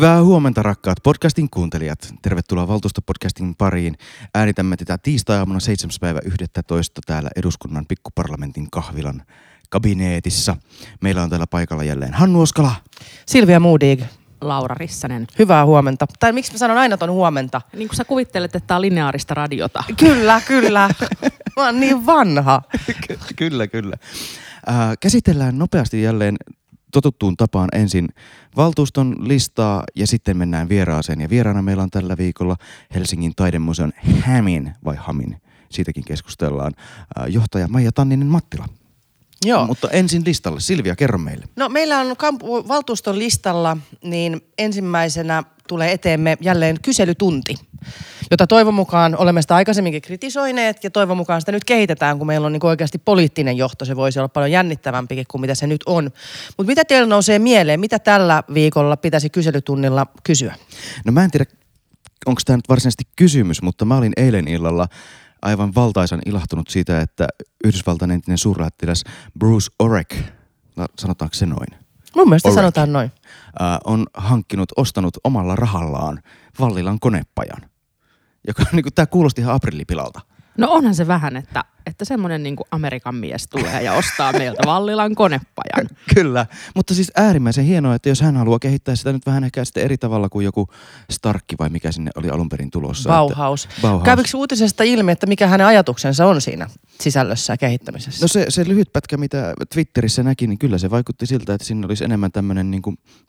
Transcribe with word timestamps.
Hyvää 0.00 0.22
huomenta 0.22 0.62
rakkaat 0.62 0.98
podcastin 1.02 1.50
kuuntelijat. 1.50 2.14
Tervetuloa 2.22 2.68
Valtuustopodcastin 2.68 3.54
pariin. 3.54 3.96
Äänitämme 4.34 4.76
tätä 4.76 4.98
tiistai-aamuna 4.98 5.60
7. 5.60 5.90
päivä 6.00 6.20
11. 6.24 7.00
täällä 7.06 7.30
eduskunnan 7.36 7.86
pikkuparlamentin 7.88 8.70
kahvilan 8.70 9.22
kabineetissa. 9.70 10.56
Meillä 11.00 11.22
on 11.22 11.30
täällä 11.30 11.46
paikalla 11.46 11.84
jälleen 11.84 12.14
Hannu 12.14 12.40
Oskala. 12.40 12.72
Silvia 13.26 13.60
Moodig. 13.60 14.02
Laura 14.40 14.74
Rissanen. 14.74 15.26
Hyvää 15.38 15.66
huomenta. 15.66 16.06
Tai 16.20 16.32
miksi 16.32 16.52
mä 16.52 16.58
sanon 16.58 16.78
aina 16.78 16.96
ton 16.96 17.10
huomenta? 17.10 17.60
Niin 17.76 17.88
kuin 17.88 17.96
sä 17.96 18.04
kuvittelet, 18.04 18.56
että 18.56 18.66
tämä 18.66 18.76
on 18.76 18.82
lineaarista 18.82 19.34
radiota. 19.34 19.84
Kyllä, 19.98 20.40
kyllä. 20.46 20.90
mä 21.56 21.64
oon 21.64 21.80
niin 21.80 22.06
vanha. 22.06 22.62
kyllä, 23.36 23.66
kyllä. 23.66 23.96
Äh, 24.68 24.74
käsitellään 25.00 25.58
nopeasti 25.58 26.02
jälleen 26.02 26.36
totuttuun 26.92 27.36
tapaan 27.36 27.68
ensin 27.72 28.08
valtuuston 28.56 29.16
listaa 29.28 29.84
ja 29.96 30.06
sitten 30.06 30.36
mennään 30.36 30.68
vieraaseen. 30.68 31.20
Ja 31.20 31.30
vieraana 31.30 31.62
meillä 31.62 31.82
on 31.82 31.90
tällä 31.90 32.16
viikolla 32.16 32.56
Helsingin 32.94 33.32
taidemuseon 33.36 33.92
Hämin 34.20 34.74
vai 34.84 34.96
Hamin, 34.96 35.40
siitäkin 35.70 36.04
keskustellaan, 36.04 36.72
äh, 37.18 37.26
johtaja 37.28 37.68
Maija 37.68 37.92
Tanninen 37.92 38.26
Mattila. 38.26 38.79
Joo. 39.44 39.66
Mutta 39.66 39.88
ensin 39.90 40.22
listalle. 40.26 40.60
Silvia, 40.60 40.96
kerro 40.96 41.18
meille. 41.18 41.46
No 41.56 41.68
meillä 41.68 41.98
on 41.98 42.16
kampu- 42.16 42.68
valtuuston 42.68 43.18
listalla, 43.18 43.76
niin 44.04 44.40
ensimmäisenä 44.58 45.42
tulee 45.68 45.92
eteemme 45.92 46.38
jälleen 46.40 46.76
kyselytunti, 46.82 47.54
jota 48.30 48.46
toivon 48.46 48.74
mukaan 48.74 49.16
olemme 49.16 49.42
sitä 49.42 49.54
aikaisemminkin 49.54 50.02
kritisoineet 50.02 50.84
ja 50.84 50.90
toivon 50.90 51.16
mukaan 51.16 51.40
sitä 51.40 51.52
nyt 51.52 51.64
kehitetään, 51.64 52.18
kun 52.18 52.26
meillä 52.26 52.46
on 52.46 52.52
niin 52.52 52.66
oikeasti 52.66 52.98
poliittinen 52.98 53.56
johto. 53.56 53.84
Se 53.84 53.96
voisi 53.96 54.18
olla 54.18 54.28
paljon 54.28 54.50
jännittävämpikin 54.50 55.24
kuin 55.28 55.40
mitä 55.40 55.54
se 55.54 55.66
nyt 55.66 55.80
on. 55.86 56.04
Mutta 56.56 56.70
mitä 56.70 56.84
teillä 56.84 57.08
nousee 57.08 57.38
mieleen? 57.38 57.80
Mitä 57.80 57.98
tällä 57.98 58.42
viikolla 58.54 58.96
pitäisi 58.96 59.30
kyselytunnilla 59.30 60.06
kysyä? 60.22 60.54
No 61.04 61.12
mä 61.12 61.24
en 61.24 61.30
tiedä, 61.30 61.46
onko 62.26 62.40
tämä 62.44 62.56
nyt 62.56 62.68
varsinaisesti 62.68 63.04
kysymys, 63.16 63.62
mutta 63.62 63.84
mä 63.84 63.96
olin 63.96 64.12
eilen 64.16 64.48
illalla 64.48 64.88
aivan 65.42 65.74
valtaisan 65.74 66.20
ilahtunut 66.26 66.68
siitä, 66.68 67.00
että 67.00 67.28
Yhdysvaltain 67.64 68.10
entinen 68.10 68.38
suurlähettiläs 68.38 69.04
Bruce 69.38 69.70
Orek, 69.78 70.14
no, 70.76 70.86
sanotaanko 70.98 71.34
se 71.34 71.46
noin? 71.46 71.68
Mun 72.16 72.28
mielestä 72.28 72.48
Orek. 72.48 72.56
sanotaan 72.56 72.92
noin. 72.92 73.10
Äh, 73.60 73.78
on 73.84 74.06
hankkinut, 74.14 74.72
ostanut 74.76 75.16
omalla 75.24 75.56
rahallaan 75.56 76.22
Vallilan 76.60 77.00
konepajan. 77.00 77.70
Joka 78.46 78.62
niin 78.72 78.82
kuin, 78.82 78.94
tämä 78.94 79.06
kuulosti 79.06 79.40
ihan 79.40 79.54
aprillipilalta. 79.54 80.20
No 80.58 80.70
onhan 80.70 80.94
se 80.94 81.06
vähän, 81.06 81.36
että, 81.36 81.64
että 81.86 82.04
semmoinen 82.04 82.42
niin 82.42 82.56
Amerikan 82.70 83.14
mies 83.14 83.46
tulee 83.46 83.82
ja 83.82 83.92
ostaa 83.92 84.32
meiltä 84.32 84.62
Vallilan 84.66 85.14
konepajan. 85.14 85.88
Kyllä, 86.14 86.46
mutta 86.74 86.94
siis 86.94 87.12
äärimmäisen 87.16 87.64
hienoa, 87.64 87.94
että 87.94 88.08
jos 88.08 88.20
hän 88.20 88.36
haluaa 88.36 88.58
kehittää 88.58 88.96
sitä 88.96 89.12
nyt 89.12 89.26
vähän 89.26 89.44
ehkä 89.44 89.64
sitten 89.64 89.82
eri 89.84 89.98
tavalla 89.98 90.28
kuin 90.28 90.44
joku 90.44 90.68
Starkki 91.10 91.56
vai 91.58 91.68
mikä 91.68 91.92
sinne 91.92 92.10
oli 92.14 92.30
alun 92.30 92.48
perin 92.48 92.70
tulossa. 92.70 93.08
Bauhaus. 93.08 93.64
Että, 93.64 93.76
Bauhaus. 93.82 94.04
Kävikö 94.04 94.28
uutisesta 94.34 94.82
ilmi, 94.82 95.12
että 95.12 95.26
mikä 95.26 95.46
hänen 95.46 95.66
ajatuksensa 95.66 96.26
on 96.26 96.40
siinä 96.40 96.66
sisällössä 97.00 97.52
ja 97.52 97.56
kehittämisessä? 97.56 98.24
No 98.24 98.28
se, 98.28 98.46
se 98.48 98.68
lyhyt 98.68 98.92
pätkä, 98.92 99.16
mitä 99.16 99.54
Twitterissä 99.74 100.22
näki, 100.22 100.46
niin 100.46 100.58
kyllä 100.58 100.78
se 100.78 100.90
vaikutti 100.90 101.26
siltä, 101.26 101.54
että 101.54 101.66
siinä 101.66 101.86
olisi 101.86 102.04
enemmän 102.04 102.32
tämmöinen 102.32 102.70
niin 102.70 102.82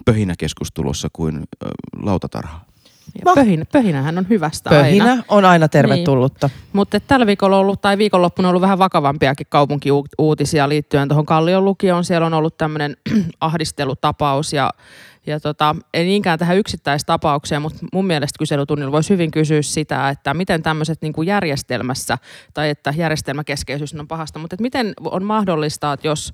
pöhinäkeskus 0.05 0.71
tulossa 0.71 1.07
kuin 1.13 1.37
ö, 1.37 1.67
lautatarha. 2.01 2.70
Ja 3.15 3.21
No. 3.25 3.35
pöhinä, 3.35 3.65
pöhinähän 3.71 4.17
on 4.17 4.29
hyvästä 4.29 4.69
aina. 4.69 4.83
Pöhinä 4.83 5.23
on 5.27 5.45
aina 5.45 5.67
tervetullutta. 5.67 6.49
Mutta 6.73 6.99
tällä 6.99 7.25
viikolla 7.27 7.55
on 7.55 7.61
ollut, 7.61 7.81
tai 7.81 7.97
viikonloppuna 7.97 8.47
on 8.47 8.49
ollut 8.49 8.61
vähän 8.61 8.79
vakavampiakin 8.79 9.47
kaupunkiuutisia 9.49 10.69
liittyen 10.69 11.07
tuohon 11.07 11.25
Kallion 11.25 11.65
lukioon. 11.65 12.03
Siellä 12.03 12.27
on 12.27 12.33
ollut 12.33 12.57
tämmöinen 12.57 12.97
ahdistelutapaus 13.39 14.53
ja, 14.53 14.69
ja 15.25 15.39
tota, 15.39 15.75
ei 15.93 16.05
niinkään 16.05 16.39
tähän 16.39 16.57
yksittäistapaukseen, 16.57 17.61
mutta 17.61 17.85
mun 17.93 18.07
mielestä 18.07 18.39
kyselytunnilla 18.39 18.91
voisi 18.91 19.09
hyvin 19.09 19.31
kysyä 19.31 19.61
sitä, 19.61 20.09
että 20.09 20.33
miten 20.33 20.63
tämmöiset 20.63 21.01
niin 21.01 21.13
järjestelmässä, 21.25 22.17
tai 22.53 22.69
että 22.69 22.93
järjestelmäkeskeisyys 22.97 23.93
on 23.93 24.07
pahasta, 24.07 24.39
mutta 24.39 24.55
miten 24.59 24.93
on 24.99 25.23
mahdollista, 25.23 25.93
että 25.93 26.07
jos 26.07 26.33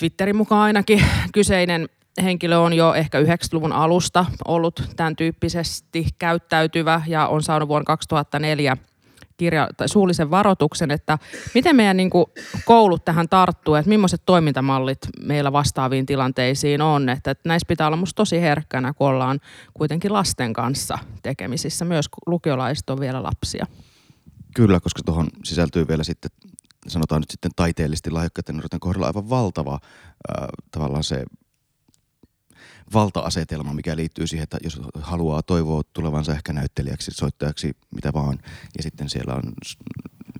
Twitterin 0.00 0.36
mukaan 0.36 0.62
ainakin 0.62 1.02
kyseinen 1.34 1.88
henkilö 2.22 2.58
on 2.58 2.72
jo 2.72 2.94
ehkä 2.94 3.20
90-luvun 3.20 3.72
alusta 3.72 4.26
ollut 4.48 4.82
tämän 4.96 5.16
tyyppisesti 5.16 6.06
käyttäytyvä 6.18 7.02
ja 7.06 7.26
on 7.26 7.42
saanut 7.42 7.68
vuonna 7.68 7.84
2004 7.84 8.76
kirja, 9.36 9.68
tai 9.76 9.88
suullisen 9.88 10.30
varoituksen, 10.30 10.90
että 10.90 11.18
miten 11.54 11.76
meidän 11.76 11.96
niin 11.96 12.10
kuin, 12.10 12.26
koulut 12.64 13.04
tähän 13.04 13.28
tarttuu, 13.28 13.74
että 13.74 13.88
millaiset 13.88 14.22
toimintamallit 14.26 14.98
meillä 15.20 15.52
vastaaviin 15.52 16.06
tilanteisiin 16.06 16.82
on. 16.82 17.08
Että, 17.08 17.30
että 17.30 17.48
näissä 17.48 17.66
pitää 17.68 17.86
olla 17.86 17.96
musta 17.96 18.16
tosi 18.16 18.40
herkkänä, 18.40 18.94
kun 18.94 19.06
ollaan 19.06 19.40
kuitenkin 19.74 20.12
lasten 20.12 20.52
kanssa 20.52 20.98
tekemisissä. 21.22 21.84
Myös 21.84 22.06
lukiolaiset 22.26 22.90
on 22.90 23.00
vielä 23.00 23.22
lapsia. 23.22 23.66
Kyllä, 24.54 24.80
koska 24.80 25.02
tuohon 25.04 25.26
sisältyy 25.44 25.88
vielä 25.88 26.04
sitten, 26.04 26.30
sanotaan 26.88 27.20
nyt 27.20 27.30
sitten 27.30 27.50
taiteellisesti 27.56 28.10
lahjakkaiden 28.10 28.56
nuorten 28.56 28.80
kohdalla 28.80 29.06
aivan 29.06 29.30
valtava 29.30 29.74
äh, 29.74 30.48
tavallaan 30.70 31.04
se 31.04 31.24
valta-asetelma, 32.94 33.72
mikä 33.72 33.96
liittyy 33.96 34.26
siihen, 34.26 34.42
että 34.42 34.58
jos 34.64 34.80
haluaa 35.00 35.42
toivoa 35.42 35.82
tulevansa 35.92 36.32
ehkä 36.32 36.52
näyttelijäksi, 36.52 37.10
soittajaksi, 37.10 37.76
mitä 37.94 38.12
vaan, 38.12 38.38
ja 38.76 38.82
sitten 38.82 39.08
siellä 39.08 39.34
on 39.34 39.52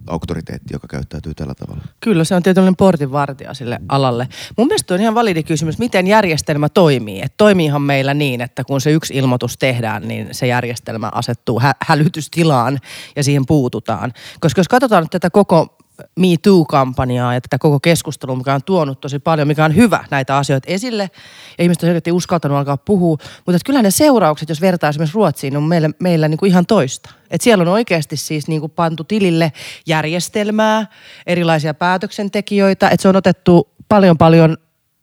auktoriteetti, 0.06 0.74
joka 0.74 0.86
käyttäytyy 0.88 1.34
tällä 1.34 1.54
tavalla. 1.54 1.82
Kyllä, 2.00 2.24
se 2.24 2.34
on 2.34 2.42
tietynlainen 2.42 2.76
portinvartija 2.76 3.54
sille 3.54 3.80
alalle. 3.88 4.28
Mun 4.58 4.66
mielestä 4.66 4.94
on 4.94 5.00
ihan 5.00 5.14
validi 5.14 5.42
kysymys, 5.42 5.78
miten 5.78 6.06
järjestelmä 6.06 6.68
toimii. 6.68 7.22
Et 7.22 7.34
toimiihan 7.36 7.82
meillä 7.82 8.14
niin, 8.14 8.40
että 8.40 8.64
kun 8.64 8.80
se 8.80 8.90
yksi 8.90 9.14
ilmoitus 9.14 9.58
tehdään, 9.58 10.08
niin 10.08 10.28
se 10.32 10.46
järjestelmä 10.46 11.10
asettuu 11.14 11.60
hä- 11.60 11.74
hälytystilaan 11.86 12.78
ja 13.16 13.24
siihen 13.24 13.46
puututaan. 13.46 14.12
Koska 14.40 14.60
jos 14.60 14.68
katsotaan 14.68 15.02
nyt 15.02 15.10
tätä 15.10 15.30
koko 15.30 15.75
Me 16.16 16.26
Too-kampanjaa 16.42 17.34
ja 17.34 17.40
tätä 17.40 17.58
koko 17.58 17.80
keskustelua, 17.80 18.36
mikä 18.36 18.54
on 18.54 18.62
tuonut 18.62 19.00
tosi 19.00 19.18
paljon, 19.18 19.48
mikä 19.48 19.64
on 19.64 19.76
hyvä 19.76 20.04
näitä 20.10 20.36
asioita 20.36 20.70
esille. 20.70 21.10
Ja 21.58 21.64
ihmiset 21.64 21.82
on 21.82 21.86
selkeästi 21.86 22.12
uskaltanut 22.12 22.58
alkaa 22.58 22.76
puhua. 22.76 23.16
Mutta 23.46 23.58
kyllä 23.66 23.82
ne 23.82 23.90
seuraukset, 23.90 24.48
jos 24.48 24.60
vertaa 24.60 24.90
esimerkiksi 24.90 25.14
Ruotsiin, 25.14 25.56
on 25.56 25.62
meillä, 25.62 25.90
meillä 26.00 26.28
niin 26.28 26.38
kuin 26.38 26.50
ihan 26.50 26.66
toista. 26.66 27.10
Et 27.30 27.40
siellä 27.40 27.62
on 27.62 27.68
oikeasti 27.68 28.16
siis 28.16 28.48
niin 28.48 28.60
kuin 28.60 28.72
pantu 28.72 29.04
tilille 29.04 29.52
järjestelmää, 29.86 30.86
erilaisia 31.26 31.74
päätöksentekijöitä. 31.74 32.88
Että 32.88 33.02
se 33.02 33.08
on 33.08 33.16
otettu 33.16 33.68
paljon 33.88 34.18
paljon 34.18 34.56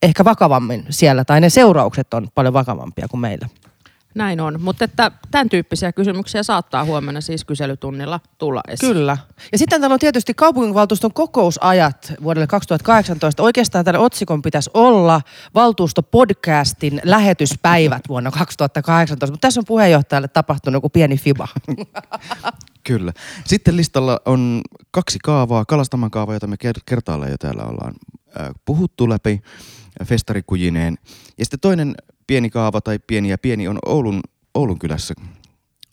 ehkä 0.03 0.25
vakavammin 0.25 0.85
siellä, 0.89 1.25
tai 1.25 1.41
ne 1.41 1.49
seuraukset 1.49 2.13
on 2.13 2.27
paljon 2.35 2.53
vakavampia 2.53 3.07
kuin 3.07 3.21
meillä. 3.21 3.47
Näin 4.15 4.39
on, 4.39 4.61
mutta 4.61 4.85
että 4.85 5.11
tämän 5.31 5.49
tyyppisiä 5.49 5.91
kysymyksiä 5.91 6.43
saattaa 6.43 6.85
huomenna 6.85 7.21
siis 7.21 7.45
kyselytunnilla 7.45 8.19
tulla 8.37 8.61
esiin. 8.67 8.93
Kyllä. 8.93 9.17
Ja 9.51 9.57
sitten 9.57 9.81
täällä 9.81 9.93
on 9.93 9.99
tietysti 9.99 10.33
kaupunginvaltuuston 10.33 11.13
kokousajat 11.13 12.13
vuodelle 12.23 12.47
2018. 12.47 13.43
Oikeastaan 13.43 13.85
tämän 13.85 14.01
otsikon 14.01 14.41
pitäisi 14.41 14.69
olla 14.73 15.21
valtuustopodcastin 15.55 17.01
lähetyspäivät 17.03 18.01
vuonna 18.09 18.31
2018, 18.31 19.33
mutta 19.33 19.47
tässä 19.47 19.59
on 19.59 19.65
puheenjohtajalle 19.67 20.27
tapahtunut 20.27 20.77
joku 20.77 20.89
pieni 20.89 21.17
fiba. 21.17 21.47
Kyllä. 22.87 23.13
Sitten 23.45 23.77
listalla 23.77 24.19
on 24.25 24.61
kaksi 24.91 25.19
kaavaa, 25.23 25.65
Kalastaman 25.65 26.11
kaava, 26.11 26.33
jota 26.33 26.47
me 26.47 26.55
ker- 26.65 26.81
kertaalleen 26.85 27.31
jo 27.31 27.37
täällä 27.37 27.63
ollaan 27.63 27.93
äh, 28.39 28.49
puhuttu 28.65 29.09
läpi 29.09 29.41
äh, 30.01 30.07
festarikujineen. 30.07 30.97
Ja 31.37 31.45
sitten 31.45 31.59
toinen 31.59 31.95
pieni 32.27 32.49
kaava 32.49 32.81
tai 32.81 32.99
pieni 33.07 33.29
ja 33.29 33.37
pieni 33.37 33.67
on 33.67 33.79
Oulun, 33.85 34.21
Oulun 34.53 34.79
kylässä 34.79 35.13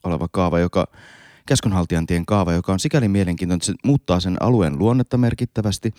oleva 0.04 0.28
kaava, 0.32 0.58
joka 0.58 0.86
Käskönhaltijantien 1.46 2.26
kaava, 2.26 2.52
joka 2.52 2.72
on 2.72 2.80
sikäli 2.80 3.08
mielenkiintoinen, 3.08 3.56
että 3.56 3.66
se 3.66 3.74
muuttaa 3.84 4.20
sen 4.20 4.36
alueen 4.40 4.78
luonnetta 4.78 5.18
merkittävästi. 5.18 5.94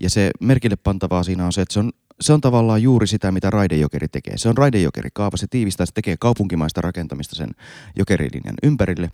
Ja 0.00 0.10
se 0.10 0.30
merkille 0.40 0.76
pantavaa 0.76 1.22
siinä 1.22 1.46
on 1.46 1.52
se, 1.52 1.62
että 1.62 1.72
se 1.72 1.80
on, 1.80 1.92
se 2.20 2.32
on 2.32 2.40
tavallaan 2.40 2.82
juuri 2.82 3.06
sitä, 3.06 3.32
mitä 3.32 3.50
Raidejokeri 3.50 4.08
tekee. 4.08 4.38
Se 4.38 4.48
on 4.48 4.58
Raidejokeri-kaava, 4.58 5.36
se 5.36 5.46
tiivistää, 5.50 5.86
se 5.86 5.92
tekee 5.92 6.16
kaupunkimaista 6.16 6.80
rakentamista 6.80 7.36
sen 7.36 7.50
jokerilinjan 7.96 8.54
ympärille. 8.62 9.10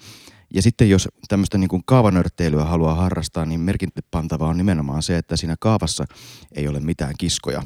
Ja 0.54 0.62
sitten 0.62 0.90
jos 0.90 1.08
tämmöistä 1.28 1.58
niin 1.58 1.68
kuin 1.68 1.82
kaavanörtteilyä 1.86 2.64
haluaa 2.64 2.94
harrastaa, 2.94 3.44
niin 3.44 3.60
merkille 3.60 3.92
pantavaa 4.10 4.48
on 4.48 4.56
nimenomaan 4.56 5.02
se, 5.02 5.16
että 5.16 5.36
siinä 5.36 5.56
kaavassa 5.60 6.04
ei 6.52 6.68
ole 6.68 6.80
mitään 6.80 7.14
kiskoja. 7.18 7.62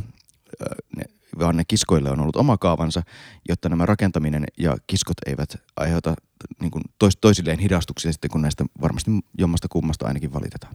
Ne, 0.97 1.05
vaan 1.39 1.57
ne 1.57 1.65
kiskoille 1.65 2.11
on 2.11 2.21
ollut 2.21 2.37
oma 2.37 2.59
kaavansa, 2.59 3.03
jotta 3.49 3.69
nämä 3.69 3.87
rakentaminen 3.87 4.45
ja 4.59 4.77
kiskot 4.87 5.17
eivät 5.27 5.57
aiheuta 5.77 6.15
niin 6.61 6.71
kuin 6.71 6.83
tois, 6.99 7.17
toisilleen 7.21 7.59
hidastuksia 7.59 8.13
sitten, 8.13 8.31
kun 8.31 8.43
näistä 8.43 8.65
varmasti 8.81 9.11
jommasta 9.39 9.69
kummasta 9.69 10.07
ainakin 10.07 10.33
valitetaan. 10.33 10.75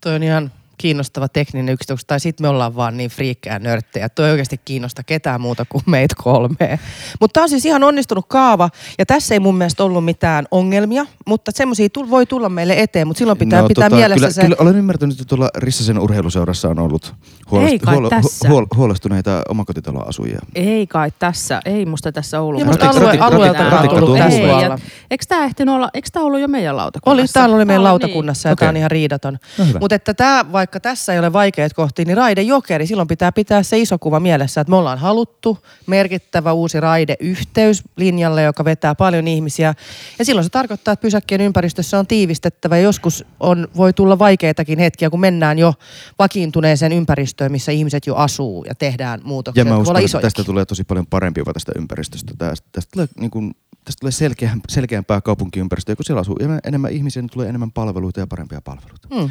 Toi 0.00 0.14
on 0.14 0.22
ihan 0.22 0.52
kiinnostava 0.82 1.28
tekninen 1.28 1.72
yksityiskohta, 1.72 2.06
tai 2.06 2.20
sitten 2.20 2.44
me 2.44 2.48
ollaan 2.48 2.76
vaan 2.76 2.96
niin 2.96 3.10
friikkejä 3.10 3.58
nörttejä. 3.58 4.08
Toi 4.08 4.26
ei 4.26 4.30
oikeasti 4.32 4.60
kiinnosta 4.64 5.02
ketään 5.02 5.40
muuta 5.40 5.64
kuin 5.68 5.82
meitä 5.86 6.14
kolme. 6.18 6.78
Mutta 7.20 7.32
tämä 7.32 7.42
on 7.42 7.48
siis 7.48 7.66
ihan 7.66 7.84
onnistunut 7.84 8.26
kaava, 8.28 8.70
ja 8.98 9.06
tässä 9.06 9.34
ei 9.34 9.40
mun 9.40 9.54
mielestä 9.54 9.84
ollut 9.84 10.04
mitään 10.04 10.46
ongelmia, 10.50 11.06
mutta 11.26 11.50
semmoisia 11.54 11.88
voi 12.10 12.26
tulla 12.26 12.48
meille 12.48 12.74
eteen, 12.76 13.06
mutta 13.06 13.18
silloin 13.18 13.38
pitää 13.38 13.62
no, 13.62 13.68
pitää 13.68 13.90
tota, 13.90 13.96
mielessä 13.96 14.20
kyllä, 14.20 14.32
se... 14.32 14.42
Kyllä 14.42 14.56
olen 14.58 14.76
ymmärtänyt, 14.76 15.20
että 15.20 15.24
tuolla 15.24 15.48
Rissasen 15.56 15.98
urheiluseurassa 15.98 16.68
on 16.68 16.78
ollut 16.78 17.14
huolest, 17.50 17.72
Ei 17.72 17.78
kai 17.78 17.94
huol, 17.94 18.08
tässä. 18.08 18.48
huol, 18.48 18.66
huolestuneita 18.76 19.42
omakotitaloasujia. 19.48 20.40
Ei 20.54 20.86
kai 20.86 21.12
tässä, 21.18 21.60
ei 21.64 21.86
musta 21.86 22.12
tässä 22.12 22.40
Oulun. 22.40 22.60
Ja 22.60 22.66
musta 22.66 22.90
alue, 22.90 23.18
alueelta 23.18 23.80
on 23.80 23.88
tullut 23.88 24.16
Ei, 24.16 24.46
ja 24.46 24.78
eikö 25.10 25.24
tämä 25.28 25.44
ehtinyt 25.44 25.74
olla, 25.74 25.90
eikö 25.94 26.08
tämä 26.12 26.26
ollut 26.26 26.40
jo 26.40 26.48
meidän 26.48 26.74
Oli, 26.74 26.82
lautakunnassa? 26.82 27.34
täällä 27.34 27.56
oli 27.56 27.64
meidän 27.64 27.84
lautakunnassa 27.84 28.48
ja 28.48 28.56
tämä 28.56 28.68
on 28.68 28.76
ihan 28.76 28.90
riidaton. 28.90 29.38
No. 29.58 29.64
Mutta 29.80 29.94
että 29.94 30.14
tämä, 30.14 30.44
vaikka 30.52 30.71
tässä 30.80 31.12
ei 31.12 31.18
ole 31.18 31.32
vaikeat 31.32 31.72
kohtia, 31.72 32.04
niin 32.04 32.16
raide 32.16 32.42
jokeri, 32.42 32.86
silloin 32.86 33.08
pitää 33.08 33.32
pitää 33.32 33.62
se 33.62 33.78
iso 33.78 33.98
kuva 33.98 34.20
mielessä, 34.20 34.60
että 34.60 34.70
me 34.70 34.76
ollaan 34.76 34.98
haluttu 34.98 35.58
merkittävä 35.86 36.52
uusi 36.52 36.80
raideyhteys 36.80 37.82
linjalle, 37.96 38.42
joka 38.42 38.64
vetää 38.64 38.94
paljon 38.94 39.28
ihmisiä. 39.28 39.74
Ja 40.18 40.24
silloin 40.24 40.44
se 40.44 40.50
tarkoittaa, 40.50 40.92
että 40.92 41.02
pysäkkien 41.02 41.40
ympäristössä 41.40 41.98
on 41.98 42.06
tiivistettävä 42.06 42.76
ja 42.76 42.82
joskus 42.82 43.24
on, 43.40 43.68
voi 43.76 43.92
tulla 43.92 44.18
vaikeitakin 44.18 44.78
hetkiä, 44.78 45.10
kun 45.10 45.20
mennään 45.20 45.58
jo 45.58 45.74
vakiintuneeseen 46.18 46.92
ympäristöön, 46.92 47.52
missä 47.52 47.72
ihmiset 47.72 48.06
jo 48.06 48.14
asuu 48.14 48.64
ja 48.68 48.74
tehdään 48.74 49.20
muutoksia. 49.24 49.60
Ja 49.60 49.64
mä 49.64 49.76
uskon, 49.78 50.04
että 50.04 50.20
tästä 50.20 50.44
tulee 50.44 50.64
tosi 50.64 50.84
paljon 50.84 51.06
parempi 51.06 51.40
jopa 51.40 51.52
tästä 51.52 51.72
ympäristöstä. 51.76 52.32
Tästä, 52.38 52.68
tästä 52.72 52.90
tulee, 52.92 53.08
niin 53.20 53.30
kuin, 53.30 53.54
tästä 53.84 54.00
tulee 54.00 54.12
selkeä, 54.12 54.56
selkeämpää 54.68 55.20
kaupunkiympäristöä, 55.20 55.96
kun 55.96 56.04
siellä 56.04 56.20
asuu 56.20 56.36
enemmän- 56.64 56.92
ihmisiä, 56.92 57.22
niin 57.22 57.30
tulee 57.30 57.48
enemmän 57.48 57.72
palveluita 57.72 58.20
ja 58.20 58.26
parempia 58.26 58.60
palveluita. 58.60 59.08
Hmm, 59.14 59.30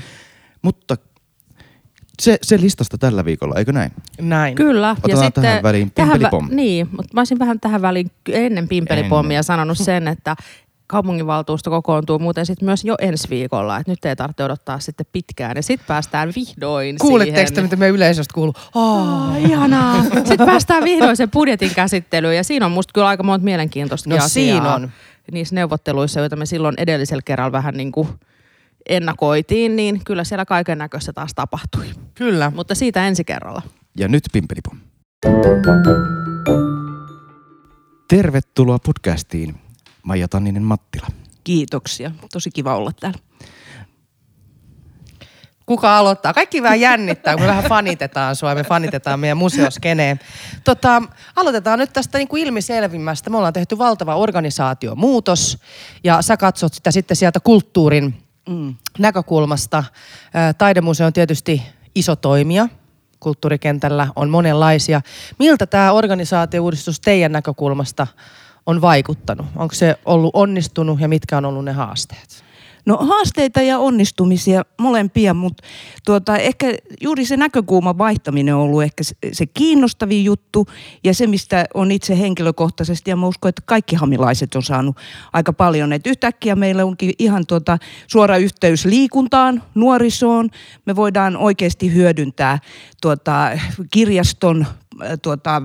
Mutta 0.61 0.97
se, 2.21 2.38
se 2.41 2.62
listasta 2.62 2.97
tällä 2.97 3.25
viikolla, 3.25 3.56
eikö 3.56 3.71
näin? 3.71 3.91
näin. 4.21 4.56
Kyllä. 4.56 4.95
Otetaan 5.03 5.33
tähän 5.33 5.63
väliin 5.63 5.91
tähän 5.95 6.12
pimpelipom. 6.12 6.47
niin, 6.51 6.88
mutta 6.91 7.09
mä 7.13 7.19
olisin 7.21 7.39
vähän 7.39 7.59
tähän 7.59 7.81
väliin 7.81 8.12
ennen 8.31 8.68
pimpelipommia 8.68 9.35
Ennen. 9.35 9.44
sanonut 9.44 9.77
sen, 9.77 10.07
että 10.07 10.35
kaupunginvaltuusto 10.88 11.69
kokoontuu 11.69 12.19
muuten 12.19 12.45
sitten 12.45 12.65
myös 12.65 12.85
jo 12.85 12.95
ensi 13.01 13.29
viikolla, 13.29 13.77
että 13.77 13.91
nyt 13.91 14.06
ei 14.06 14.15
tarvitse 14.15 14.44
odottaa 14.44 14.79
sitten 14.79 15.06
pitkään 15.12 15.56
ja 15.56 15.63
sitten 15.63 15.88
päästään 15.88 16.33
vihdoin 16.35 16.97
Kuulitteko 16.97 17.41
te, 17.41 17.47
siihen. 17.47 17.63
mitä 17.63 17.75
me 17.75 17.89
yleisöstä 17.89 18.33
kuuluu? 18.33 18.53
Oh. 18.75 19.29
Oh, 19.29 19.35
ihanaa. 19.50 20.03
Sitten 20.27 20.47
päästään 20.47 20.83
vihdoin 20.83 21.17
sen 21.17 21.31
budjetin 21.31 21.71
käsittelyyn 21.75 22.35
ja 22.35 22.44
siinä 22.44 22.65
on 22.65 22.71
musta 22.71 22.91
kyllä 22.94 23.07
aika 23.07 23.24
monta 23.24 23.44
mielenkiintoista 23.44 24.09
No 24.09 24.15
asiaa. 24.15 24.27
siinä 24.29 24.75
on. 24.75 24.91
Niissä 25.31 25.56
neuvotteluissa, 25.56 26.19
joita 26.19 26.35
me 26.35 26.45
silloin 26.45 26.75
edellisellä 26.77 27.21
kerralla 27.25 27.51
vähän 27.51 27.74
niin 27.77 27.91
kuin 27.91 28.07
ennakoitiin, 28.91 29.75
niin 29.75 30.01
kyllä 30.05 30.23
siellä 30.23 30.45
kaiken 30.45 30.77
näköistä 30.77 31.13
taas 31.13 31.33
tapahtui. 31.33 31.85
Kyllä. 32.15 32.51
Mutta 32.55 32.75
siitä 32.75 33.07
ensi 33.07 33.23
kerralla. 33.23 33.61
Ja 33.97 34.07
nyt 34.07 34.23
pimpelipom. 34.33 34.77
Tervetuloa 38.07 38.79
podcastiin, 38.79 39.55
Maija 40.03 40.27
Tanninen 40.27 40.63
Mattila. 40.63 41.07
Kiitoksia. 41.43 42.11
Tosi 42.33 42.51
kiva 42.51 42.75
olla 42.75 42.91
täällä. 42.99 43.19
Kuka 45.65 45.97
aloittaa? 45.97 46.33
Kaikki 46.33 46.63
vähän 46.63 46.79
jännittää, 46.79 47.33
kun 47.33 47.43
me 47.43 47.47
vähän 47.47 47.63
fanitetaan 47.63 48.35
sua 48.35 48.49
ja 48.49 48.55
me 48.55 48.63
fanitetaan 48.63 49.19
meidän 49.19 49.38
museoskeneen. 49.38 50.19
Tota, 50.63 51.03
aloitetaan 51.35 51.79
nyt 51.79 51.93
tästä 51.93 52.17
niin 52.17 52.27
kuin 52.27 52.43
ilmiselvimmästä. 52.43 53.29
Me 53.29 53.38
ollaan 53.38 53.53
tehty 53.53 53.77
valtava 53.77 54.15
organisaatiomuutos 54.15 55.57
ja 56.03 56.21
sä 56.21 56.38
katsot 56.38 56.73
sitä 56.73 56.91
sitten 56.91 57.17
sieltä 57.17 57.39
kulttuurin 57.39 58.23
Näkökulmasta. 58.99 59.83
Taidemuseo 60.57 61.07
on 61.07 61.13
tietysti 61.13 61.61
iso 61.95 62.15
toimija. 62.15 62.67
Kulttuurikentällä 63.19 64.07
on 64.15 64.29
monenlaisia. 64.29 65.01
Miltä 65.39 65.65
tämä 65.65 65.91
organisaatiouudistus 65.91 66.99
teidän 66.99 67.31
näkökulmasta 67.31 68.07
on 68.65 68.81
vaikuttanut? 68.81 69.45
Onko 69.55 69.75
se 69.75 69.99
ollut 70.05 70.31
onnistunut 70.33 70.99
ja 70.99 71.07
mitkä 71.07 71.38
on 71.38 71.45
ollut 71.45 71.65
ne 71.65 71.71
haasteet? 71.71 72.43
No 72.86 72.98
haasteita 72.98 73.62
ja 73.62 73.80
onnistumisia 73.80 74.66
molempia, 74.80 75.33
mutta 75.33 75.63
tuota, 76.06 76.38
ehkä 76.38 76.74
juuri 77.01 77.25
se 77.25 77.38
näkökulman 77.38 77.98
vaihtaminen 77.98 78.56
on 78.56 78.62
ollut 78.62 78.83
ehkä 78.83 79.04
se, 79.31 79.45
kiinnostavin 79.45 80.24
juttu 80.24 80.68
ja 81.04 81.13
se, 81.13 81.28
mistä 81.28 81.66
on 81.74 81.92
itse 81.92 82.19
henkilökohtaisesti 82.19 83.10
ja 83.10 83.16
mä 83.16 83.28
uskon, 83.28 83.50
että 83.50 83.62
kaikki 83.66 83.95
hamilaiset 83.95 84.56
on 84.56 84.63
saanut 84.63 84.98
aika 85.33 85.54
paljon. 85.54 85.94
Et 85.94 86.07
yhtäkkiä 86.07 86.56
meillä 86.56 86.86
onkin 86.86 87.13
ihan 87.19 87.45
tuota, 87.48 87.78
suora 88.07 88.38
yhteys 88.38 88.86
liikuntaan, 88.86 89.63
nuorisoon. 89.75 90.50
Me 90.86 90.95
voidaan 90.95 91.38
oikeasti 91.38 91.94
hyödyntää 91.94 92.60
tuota, 93.01 93.51
kirjaston 93.92 94.66
tuota, 95.21 95.62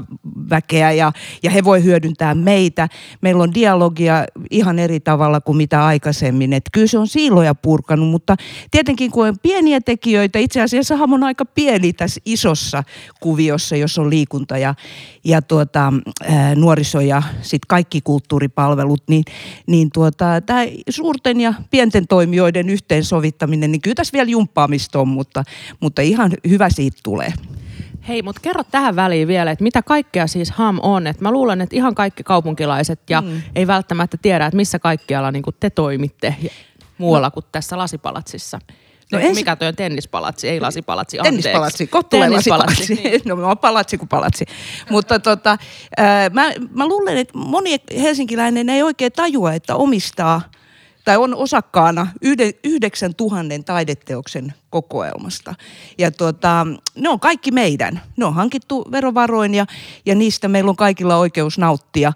väkeä 0.50 0.93
ja, 0.93 1.12
ja 1.43 1.50
he 1.50 1.65
voi 1.65 1.85
hyödyntää 1.85 2.35
meitä. 2.35 2.88
Meillä 3.21 3.43
on 3.43 3.55
dialogia 3.55 4.25
ihan 4.50 4.79
eri 4.79 5.00
tavalla 5.00 5.41
kuin 5.41 5.56
mitä 5.56 5.87
aikaisemmin. 5.87 6.53
Et 6.53 6.65
kyllä 6.73 6.87
se 6.87 6.99
on 6.99 7.09
siiloja 7.09 7.55
purkanut, 7.55 8.09
mutta 8.09 8.37
tietenkin 8.71 9.11
kun 9.11 9.29
on 9.29 9.38
pieniä 9.43 9.81
tekijöitä, 9.81 10.38
itse 10.38 10.62
asiassa 10.62 10.94
on 10.94 11.25
aika 11.25 11.44
pieni 11.44 11.93
tässä 11.93 12.21
isossa 12.25 12.85
kuviossa, 13.21 13.77
jos 13.77 13.99
on 13.99 14.11
liikunta 14.11 14.59
ja, 14.59 14.75
ja 15.25 15.43
tuota, 15.43 15.93
ää, 16.29 16.55
nuoriso 16.55 17.00
ja 17.00 17.23
sitten 17.43 17.67
kaikki 17.69 18.00
kulttuuripalvelut, 18.00 19.03
niin, 19.09 19.25
niin 19.67 19.91
tuota, 19.91 20.41
tämä 20.47 20.61
suurten 20.91 21.41
ja 21.41 21.55
pienten 21.71 22.06
toimijoiden 22.06 22.71
yhteensovittaminen, 22.71 23.73
niin 23.73 23.81
kyllä 23.81 23.94
tässä 23.94 24.12
vielä 24.12 24.31
jumppaamista 24.31 25.00
on, 25.00 25.09
mutta, 25.09 25.44
mutta 25.81 26.03
ihan 26.03 26.33
hyvä 26.49 26.71
siitä 26.71 26.99
tulee. 27.03 27.33
Hei, 28.08 28.23
mutta 28.23 28.41
kerro 28.41 28.64
tähän 28.64 28.97
väliin 28.97 29.29
vielä, 29.29 29.50
että 29.50 29.62
mitä 29.62 29.82
kaikkea 29.82 30.26
siis 30.26 30.50
HAM 30.50 30.79
on. 30.82 31.06
Et 31.06 31.20
mä 31.20 31.31
luulen, 31.31 31.61
että 31.61 31.76
ihan 31.76 31.94
kaikki 31.94 32.23
kaupunkilaiset 32.23 33.00
ja 33.11 33.20
mm. 33.20 33.43
ei 33.55 33.67
välttämättä 33.67 34.17
tiedä, 34.23 34.47
että 34.47 34.56
missä 34.56 34.79
kaikkialla 34.79 35.32
niin 35.32 35.43
te 35.61 35.70
toimitte 35.70 36.37
muualla 36.99 37.26
no. 37.26 37.31
kuin 37.31 37.44
tässä 37.53 37.79
lasipalatsissa. 37.79 38.58
No 39.12 39.19
ensi- 39.19 39.35
Mikä 39.35 39.56
toi 39.56 39.69
on 39.69 39.76
tennispalatsi, 39.76 40.49
ei 40.49 40.61
lasipalatsi, 40.61 41.19
anteeksi. 41.19 41.43
Tennispalatsi, 41.43 41.87
kohta 41.87 42.08
tulee 42.11 42.29
Tennispalatsi, 42.29 42.81
lasipalatsi. 42.81 43.08
niin. 43.08 43.23
No 43.29 43.37
mä 43.37 43.47
oon 43.47 43.58
palatsi 43.58 43.99
kuin 43.99 44.09
palatsi. 44.09 44.44
Mutta 44.91 45.19
tota, 45.19 45.59
ää, 45.97 46.31
mä, 46.31 46.52
mä 46.70 46.87
luulen, 46.87 47.17
että 47.17 47.38
moni 47.38 47.76
helsinkiläinen 48.02 48.69
ei 48.69 48.82
oikein 48.82 49.12
tajua, 49.12 49.52
että 49.52 49.76
omistaa 49.76 50.41
tai 51.06 51.17
on 51.17 51.35
osakkaana 51.35 52.06
yhden, 52.23 52.53
yhdeksän 52.64 53.14
tuhannen 53.14 53.64
taideteoksen 53.64 54.55
kokoelmasta. 54.70 55.55
Ja 55.99 56.11
tota, 56.11 56.67
ne 56.94 57.08
on 57.08 57.20
kaikki 57.20 57.50
meidän. 57.50 58.00
Ne 58.17 58.25
on 58.25 58.35
hankittu 58.35 58.88
verovaroin 58.91 59.55
ja, 59.55 59.67
ja 60.06 60.14
niistä 60.14 60.49
meillä 60.49 60.69
on 60.70 60.76
kaikilla 60.76 61.17
oikeus 61.17 61.58
nauttia. 61.58 62.12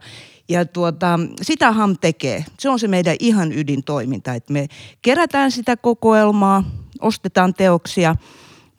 Ja 0.48 0.64
tuota, 0.64 1.20
sitä 1.42 1.72
HAM 1.72 1.96
tekee. 2.00 2.44
Se 2.58 2.68
on 2.68 2.78
se 2.78 2.88
meidän 2.88 3.16
ihan 3.20 3.52
ydintoiminta, 3.52 4.34
että 4.34 4.52
me 4.52 4.68
kerätään 5.02 5.50
sitä 5.50 5.76
kokoelmaa, 5.76 6.64
ostetaan 7.00 7.54
teoksia, 7.54 8.16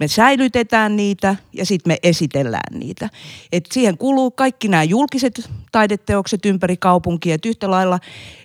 me 0.02 0.08
säilytetään 0.08 0.96
niitä 0.96 1.36
ja 1.54 1.66
sitten 1.66 1.92
me 1.92 1.98
esitellään 2.04 2.80
niitä. 2.80 3.10
Et 3.52 3.66
siihen 3.72 3.98
kuuluu 3.98 4.32
kaikki 4.32 4.68
nämä 4.68 4.84
julkiset 4.84 5.50
taideteokset 5.72 6.46
ympäri 6.46 6.78
kaupunkia, 6.78 7.36
et 7.36 7.46
yhtä 7.46 7.72
lailla 7.72 8.00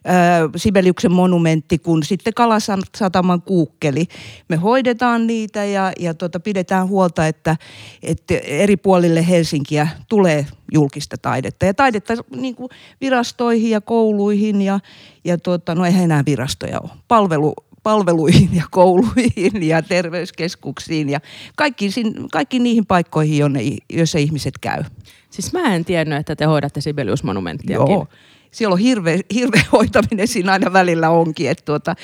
ää, 0.05 0.41
Sibeliuksen 0.57 1.13
monumentti 1.13 1.79
kuin 1.79 2.03
sitten 2.03 2.35
Kalasataman 2.35 3.43
kuukkeli. 3.43 4.07
Me 4.49 4.57
hoidetaan 4.57 5.27
niitä 5.27 5.65
ja, 5.65 5.93
ja 6.01 6.15
tota, 6.15 6.41
pidetään 6.41 6.89
huolta, 6.89 7.27
että, 7.27 7.57
että 8.03 8.35
eri 8.45 8.77
puolille 8.77 9.29
Helsinkiä 9.29 9.89
tulee 10.09 10.47
julkista 10.73 11.17
taidetta. 11.23 11.67
Ja 11.67 11.75
taidetta 11.75 12.15
niin 12.37 12.55
kuin 12.55 12.69
virastoihin 13.01 13.71
ja 13.71 13.81
kouluihin 13.81 14.63
ja, 14.63 14.81
ja 15.25 15.39
tota, 15.39 15.75
no 15.75 15.85
eihän 15.85 16.05
enää 16.05 16.23
virastoja 16.27 16.81
ole. 16.81 16.91
Palvelu, 17.09 17.55
palveluihin 17.87 18.49
ja 18.53 18.65
kouluihin 18.71 19.63
ja 19.63 19.83
terveyskeskuksiin 19.83 21.09
ja 21.09 21.21
kaikki, 21.57 21.91
kaikki 22.33 22.59
niihin 22.59 22.87
paikkoihin, 22.87 23.39
jonne, 23.39 23.61
joissa 23.93 24.19
ihmiset 24.19 24.59
käy. 24.61 24.85
Siis 25.31 25.53
mä 25.53 25.75
en 25.75 25.85
tiennyt, 25.85 26.19
että 26.19 26.37
te 26.37 26.45
hoidatte 26.45 26.81
Sibelius-monumenttiakin. 26.81 27.93
Joo. 27.93 28.07
Siellä 28.51 28.73
on 28.73 28.79
hirveä, 28.79 29.19
hirveä 29.35 29.63
hoitaminen 29.73 30.29
siinä 30.29 30.53
aina 30.53 30.73
välillä 30.73 31.11
onkin, 31.11 31.51
että 31.51 31.65
tuota, 31.65 31.95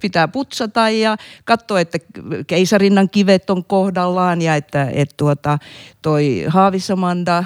pitää 0.00 0.28
putsata 0.28 0.90
ja 0.90 1.16
katsoa, 1.44 1.80
että 1.80 1.98
keisarinnan 2.46 3.10
kivet 3.10 3.50
on 3.50 3.64
kohdallaan 3.64 4.42
ja 4.42 4.56
että, 4.56 4.90
että 4.92 5.14
tuota, 5.16 5.58
toi 6.02 6.44
Haavisamanda 6.48 7.44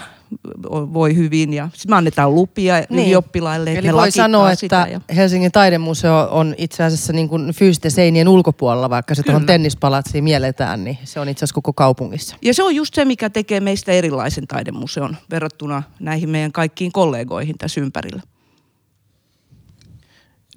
voi 0.70 1.16
hyvin 1.16 1.52
ja 1.52 1.68
sitten 1.72 1.92
me 1.92 1.96
annetaan 1.96 2.34
lupia 2.34 2.74
niin. 2.74 3.06
ylioppilaille. 3.06 3.72
Eli 3.72 3.92
voi 3.92 4.10
sanoa, 4.10 4.52
että 4.52 4.86
ja... 4.90 5.00
Helsingin 5.16 5.52
taidemuseo 5.52 6.28
on 6.30 6.54
itse 6.58 6.84
asiassa 6.84 7.12
niin 7.12 7.28
kuin 7.28 7.52
fyysisten 7.52 7.90
seinien 7.90 8.28
ulkopuolella, 8.28 8.90
vaikka 8.90 9.14
se 9.14 9.22
tuohon 9.22 9.46
tennispalatsiin 9.46 10.24
mielletään, 10.24 10.84
niin 10.84 10.98
se 11.04 11.20
on 11.20 11.28
itse 11.28 11.44
asiassa 11.44 11.54
koko 11.54 11.72
kaupungissa. 11.72 12.36
Ja 12.42 12.54
se 12.54 12.62
on 12.62 12.74
just 12.74 12.94
se, 12.94 13.04
mikä 13.04 13.30
tekee 13.30 13.60
meistä 13.60 13.92
erilaisen 13.92 14.46
taidemuseon 14.46 15.16
verrattuna 15.30 15.82
näihin 16.00 16.30
meidän 16.30 16.52
kaikkiin 16.52 16.92
kollegoihin 16.92 17.58
tässä 17.58 17.80
ympärillä. 17.80 18.22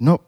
No, 0.00 0.18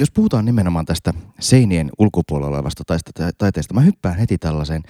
jos 0.00 0.10
puhutaan 0.10 0.44
nimenomaan 0.44 0.84
tästä 0.84 1.14
seinien 1.40 1.90
ulkopuolella 1.98 2.56
olevasta 2.56 2.82
taista- 2.86 3.32
taiteesta, 3.38 3.74
mä 3.74 3.80
hyppään 3.80 4.18
heti 4.18 4.38
tällaiseen, 4.38 4.82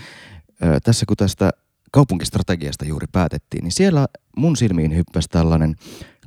ö, 0.63 0.81
tässä 0.81 1.07
kun 1.07 1.17
tästä 1.17 1.51
kaupunkistrategiasta 1.93 2.85
juuri 2.85 3.07
päätettiin, 3.13 3.65
niin 3.65 3.73
siellä 3.73 4.07
mun 4.37 4.57
silmiin 4.57 4.97
hyppäsi 4.97 5.29
tällainen 5.29 5.75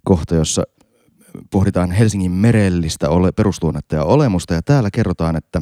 kohta, 0.03 0.35
jossa 0.35 0.63
pohditaan 1.51 1.91
Helsingin 1.91 2.31
merellistä 2.31 3.09
ole, 3.09 3.31
perusluonnetta 3.31 3.95
ja 3.95 4.03
olemusta, 4.03 4.53
ja 4.53 4.61
täällä 4.61 4.91
kerrotaan, 4.91 5.35
että 5.35 5.61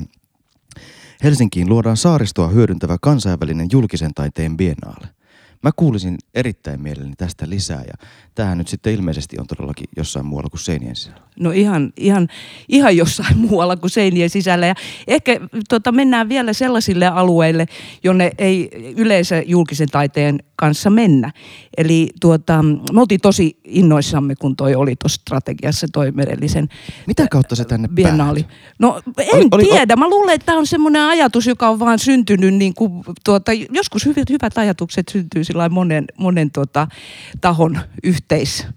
Helsinkiin 1.24 1.70
luodaan 1.70 1.98
saaristoa 1.98 2.48
hyödyntävä 2.48 2.98
kansainvälinen 3.02 3.68
julkisen 3.72 4.14
taiteen 4.16 4.58
biennaale. 4.58 5.08
Mä 5.64 5.70
kuulisin 5.76 6.18
erittäin 6.34 6.82
mielelläni 6.82 7.16
tästä 7.18 7.50
lisää 7.50 7.84
ja 7.88 7.94
tämähän 8.36 8.58
nyt 8.58 8.68
sitten 8.68 8.94
ilmeisesti 8.94 9.40
on 9.40 9.48
todellakin 9.48 9.88
jossain 9.98 10.26
muualla 10.26 10.50
kuin 10.50 10.60
seinien 10.60 10.96
sisällä. 10.96 11.22
No 11.40 11.52
ihan, 11.52 11.94
ihan, 11.98 12.28
ihan 12.70 12.98
jossain 12.98 13.38
muualla 13.50 13.76
kuin 13.76 13.92
seinien 13.92 14.30
sisällä. 14.30 14.68
Ja 14.68 14.76
ehkä 15.08 15.40
tota, 15.70 15.92
mennään 15.92 16.30
vielä 16.30 16.54
sellaisille 16.54 17.08
alueille, 17.08 17.66
jonne 18.04 18.32
ei 18.38 18.70
yleensä 18.98 19.44
julkisen 19.46 19.90
taiteen 19.90 20.40
kanssa 20.56 20.90
mennä. 20.90 21.32
Eli 21.78 22.10
tuota, 22.22 22.64
me 22.94 23.02
oltiin 23.02 23.22
tosi 23.22 23.58
innoissamme, 23.64 24.36
kun 24.36 24.56
toi 24.56 24.76
oli 24.76 24.96
tuossa 24.96 25.22
strategiassa 25.22 25.88
toi 25.94 26.12
merellisen 26.12 26.70
Mitä 27.08 27.28
kautta 27.32 27.56
se 27.56 27.66
tänne 27.66 27.88
biennaali. 27.88 28.46
No 28.80 29.02
en 29.18 29.28
Oli- 29.34 29.48
oli- 29.52 29.64
tiedä. 29.64 29.96
Mä 29.96 30.10
luulen, 30.10 30.36
että 30.36 30.46
tämä 30.46 30.58
on 30.58 30.68
semmoinen 30.68 31.02
ajatus, 31.02 31.48
joka 31.48 31.70
on 31.70 31.80
vaan 31.80 32.00
syntynyt, 32.00 32.54
niin 32.54 32.74
kuin, 32.74 33.04
tuota, 33.26 33.52
joskus 33.54 34.06
hyvät, 34.06 34.30
hyvät 34.30 34.58
ajatukset 34.58 35.10
syntyy 35.12 35.44
sillä 35.54 35.70
monen, 35.70 36.06
monen 36.18 36.52
tuota, 36.52 36.88
tahon 37.42 37.80
yhteis, 38.04 38.68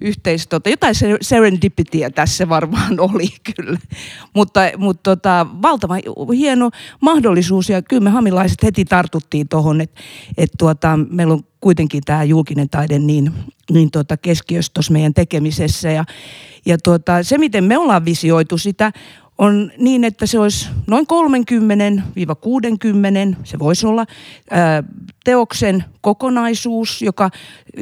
yhteis 0.00 0.46
tota, 0.46 0.70
jotain 0.70 0.94
se- 0.94 1.18
serendipityä 1.20 2.10
tässä 2.10 2.48
varmaan 2.48 3.00
oli 3.10 3.28
kyllä. 3.56 3.78
Mutta, 4.34 4.60
mutta 4.76 5.02
tota, 5.02 5.46
valtava 5.62 5.96
hieno 6.34 6.70
mahdollisuus 7.00 7.68
ja 7.68 7.82
kyllä 7.82 8.04
me 8.04 8.10
hamilaiset 8.10 8.62
heti 8.62 8.84
tartuttiin 8.84 9.48
tuohon, 9.48 9.80
että 9.80 10.00
et 10.38 10.50
tuota, 10.58 10.98
meillä 11.10 11.34
on 11.34 11.44
kuitenkin 11.60 12.02
tämä 12.04 12.24
julkinen 12.24 12.68
taide 12.70 12.98
niin, 12.98 13.32
niin 13.70 13.90
tota 13.90 14.16
keskiössä 14.16 14.72
tuossa 14.74 14.92
meidän 14.92 15.14
tekemisessä. 15.14 15.90
Ja, 15.90 16.04
ja 16.66 16.78
tuota, 16.78 17.22
se, 17.22 17.38
miten 17.38 17.64
me 17.64 17.78
ollaan 17.78 18.04
visioitu 18.04 18.58
sitä, 18.58 18.92
on 19.38 19.72
niin, 19.78 20.04
että 20.04 20.26
se 20.26 20.38
olisi 20.38 20.68
noin 20.86 21.06
30-60, 23.32 23.36
se 23.44 23.58
voisi 23.58 23.86
olla 23.86 24.06
teoksen 25.24 25.84
kokonaisuus, 26.00 27.02
joka 27.02 27.30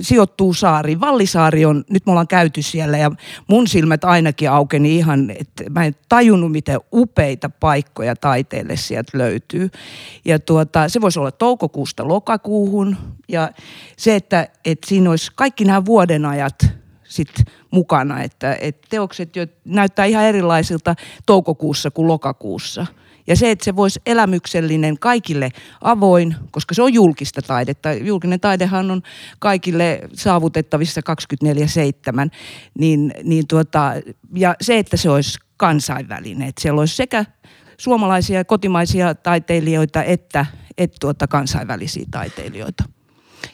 sijoittuu 0.00 0.54
saariin. 0.54 1.00
Vallisaari 1.00 1.64
on, 1.64 1.84
nyt 1.90 2.06
me 2.06 2.12
ollaan 2.12 2.28
käyty 2.28 2.62
siellä 2.62 2.98
ja 2.98 3.10
mun 3.48 3.68
silmät 3.68 4.04
ainakin 4.04 4.50
aukeni 4.50 4.96
ihan, 4.96 5.30
että 5.30 5.70
mä 5.70 5.84
en 5.84 5.96
tajunnut, 6.08 6.52
miten 6.52 6.80
upeita 6.92 7.50
paikkoja 7.60 8.16
taiteelle 8.16 8.76
sieltä 8.76 9.18
löytyy. 9.18 9.70
Ja 10.24 10.38
tuota, 10.38 10.88
se 10.88 11.00
voisi 11.00 11.18
olla 11.18 11.30
toukokuusta 11.30 12.08
lokakuuhun 12.08 12.96
ja 13.28 13.50
se, 13.96 14.16
että, 14.16 14.48
että 14.64 14.88
siinä 14.88 15.10
olisi 15.10 15.30
kaikki 15.34 15.64
nämä 15.64 15.84
vuodenajat 15.84 16.81
sit 17.12 17.28
mukana, 17.70 18.22
että, 18.22 18.56
että 18.60 18.86
teokset 18.90 19.36
jo 19.36 19.46
näyttää 19.64 20.04
ihan 20.04 20.24
erilaisilta 20.24 20.94
toukokuussa 21.26 21.90
kuin 21.90 22.08
lokakuussa. 22.08 22.86
Ja 23.26 23.36
se, 23.36 23.50
että 23.50 23.64
se 23.64 23.76
voisi 23.76 24.00
elämyksellinen 24.06 24.98
kaikille 24.98 25.50
avoin, 25.80 26.36
koska 26.50 26.74
se 26.74 26.82
on 26.82 26.94
julkista 26.94 27.42
taidetta. 27.42 27.92
Julkinen 27.92 28.40
taidehan 28.40 28.90
on 28.90 29.02
kaikille 29.38 30.00
saavutettavissa 30.12 31.00
24-7. 31.44 32.30
Niin, 32.78 33.14
niin 33.24 33.46
tuota, 33.46 33.92
ja 34.36 34.54
se, 34.60 34.78
että 34.78 34.96
se 34.96 35.10
olisi 35.10 35.38
kansainvälinen. 35.56 36.48
Että 36.48 36.62
siellä 36.62 36.80
olisi 36.80 36.96
sekä 36.96 37.24
suomalaisia 37.78 38.38
ja 38.38 38.44
kotimaisia 38.44 39.14
taiteilijoita 39.14 40.02
että, 40.02 40.46
että 40.78 40.96
tuota 41.00 41.26
kansainvälisiä 41.26 42.04
taiteilijoita. 42.10 42.84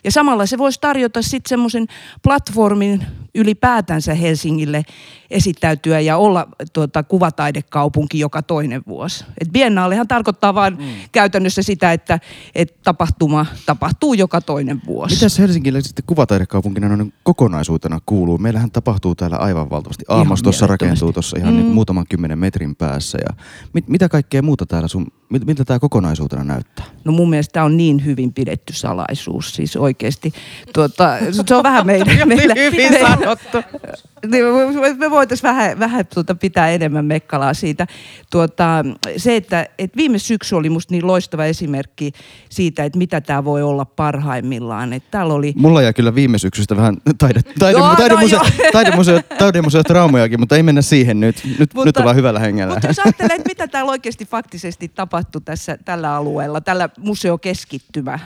Ja 0.04 0.10
samalla 0.10 0.46
se 0.46 0.58
voisi 0.58 0.80
tarjota 0.80 1.22
sitten 1.22 1.48
semmoisen 1.48 1.86
platformin 2.22 3.06
ylipäätänsä 3.38 4.14
Helsingille 4.14 4.84
esittäytyä 5.30 6.00
ja 6.00 6.16
olla 6.16 6.48
tuota, 6.72 7.02
kuvataidekaupunki 7.02 8.18
joka 8.18 8.42
toinen 8.42 8.82
vuosi. 8.86 9.24
Et 9.40 9.48
biennaalehan 9.52 10.08
tarkoittaa 10.08 10.54
vain 10.54 10.74
mm. 10.78 10.84
käytännössä 11.12 11.62
sitä, 11.62 11.92
että 11.92 12.20
et 12.54 12.82
tapahtuma 12.82 13.46
tapahtuu 13.66 14.14
joka 14.14 14.40
toinen 14.40 14.82
vuosi. 14.86 15.14
Mitäs 15.14 15.38
Helsingille 15.38 15.80
sitten 15.80 16.04
kuvataidekaupunkina 16.06 16.88
noin 16.88 17.12
kokonaisuutena 17.22 17.98
kuuluu? 18.06 18.38
Meillähän 18.38 18.70
tapahtuu 18.70 19.14
täällä 19.14 19.36
aivan 19.36 19.70
valtavasti. 19.70 20.04
Mielettömästi. 20.08 20.66
rakentuu 20.66 21.12
tuossa 21.12 21.38
ihan 21.38 21.54
mm. 21.54 21.60
niin 21.60 21.72
muutaman 21.72 22.06
kymmenen 22.08 22.38
metrin 22.38 22.76
päässä. 22.76 23.18
Ja 23.18 23.36
mit, 23.72 23.88
mitä 23.88 24.08
kaikkea 24.08 24.42
muuta 24.42 24.66
täällä 24.66 24.88
sun, 24.88 25.06
mit, 25.30 25.46
miltä 25.46 25.64
tämä 25.64 25.78
kokonaisuutena 25.78 26.44
näyttää? 26.44 26.84
No 27.04 27.12
mun 27.12 27.30
mielestä 27.30 27.52
tämä 27.52 27.66
on 27.66 27.76
niin 27.76 28.04
hyvin 28.04 28.32
pidetty 28.32 28.72
salaisuus, 28.72 29.54
siis 29.54 29.76
oikeasti. 29.76 30.32
Tuota, 30.72 31.16
se 31.46 31.54
on 31.54 31.62
vähän 31.62 31.86
meidän... 31.86 32.28
meillä, 32.28 32.54
meillä- 32.54 33.27
sanottu. 33.36 33.78
Niin, 34.26 34.44
me- 34.80 34.94
me 34.94 35.10
voitaisiin 35.10 35.48
vähän, 35.48 35.78
vähän 35.78 36.06
tuota 36.14 36.34
pitää 36.34 36.68
enemmän 36.70 37.04
mekkalaa 37.04 37.54
siitä. 37.54 37.86
Tuota, 38.30 38.84
se, 39.16 39.36
että, 39.36 39.66
että 39.78 39.96
viime 39.96 40.18
syksy 40.18 40.54
oli 40.54 40.70
musta 40.70 40.94
niin 40.94 41.06
loistava 41.06 41.44
esimerkki 41.44 42.12
siitä, 42.50 42.84
että 42.84 42.98
mitä 42.98 43.20
tämä 43.20 43.44
voi 43.44 43.62
olla 43.62 43.84
parhaimmillaan. 43.84 44.92
Että 44.92 45.08
täällä 45.10 45.34
oli 45.34 45.52
Mulla 45.56 45.82
jäi 45.82 45.94
kyllä 45.94 46.14
viime 46.14 46.38
syksystä 46.38 46.76
vähän 46.76 46.96
taide, 47.18 47.40
taide, 47.58 47.78
Joo, 47.78 47.88
no 47.90 47.96
taidemuseo, 47.96 48.40
joo. 48.58 48.70
taidemuseo, 48.72 49.20
taidemuseo 49.38 49.82
traumojakin, 49.82 50.40
mutta 50.40 50.56
ei 50.56 50.62
mennä 50.62 50.82
siihen 50.82 51.20
nyt. 51.20 51.42
Nyt, 51.58 51.74
Mutta- 51.74 51.88
nyt 51.88 51.96
ollaan 51.96 52.16
hyvällä 52.16 52.40
hengellä. 52.40 52.74
Mutta 52.74 52.86
jos 52.86 52.98
ajattelee, 52.98 53.36
että 53.36 53.48
mitä 53.48 53.68
täällä 53.78 53.90
oikeasti 53.90 54.26
faktisesti 54.26 54.88
tapahtui 54.88 55.40
tässä, 55.44 55.78
tällä 55.84 56.14
alueella, 56.14 56.60
tällä 56.60 56.88
museokeskittymä 56.98 58.18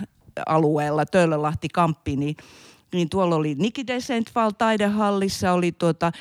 alueella, 0.47 1.07
Töölölahti 1.07 1.69
Kamppi, 1.69 2.17
niin 2.17 2.37
niin 2.95 3.09
tuolla 3.09 3.37
oli 3.37 3.55
Niki 3.55 3.87
Desentval 3.87 4.51
taidehallissa, 4.59 5.53
oli 5.53 5.73
tuota 5.73 6.13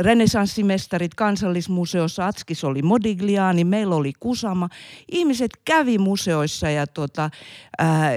renesanssimestarit 0.00 1.14
kansallismuseossa, 1.14 2.26
Atskis 2.26 2.64
oli 2.64 2.82
Modigliani, 2.82 3.64
meillä 3.64 3.94
oli 3.94 4.12
Kusama. 4.20 4.68
Ihmiset 5.12 5.50
kävi 5.64 5.98
museoissa 5.98 6.70
ja 6.70 6.86
tuota, 6.86 7.30
ää, 7.78 8.10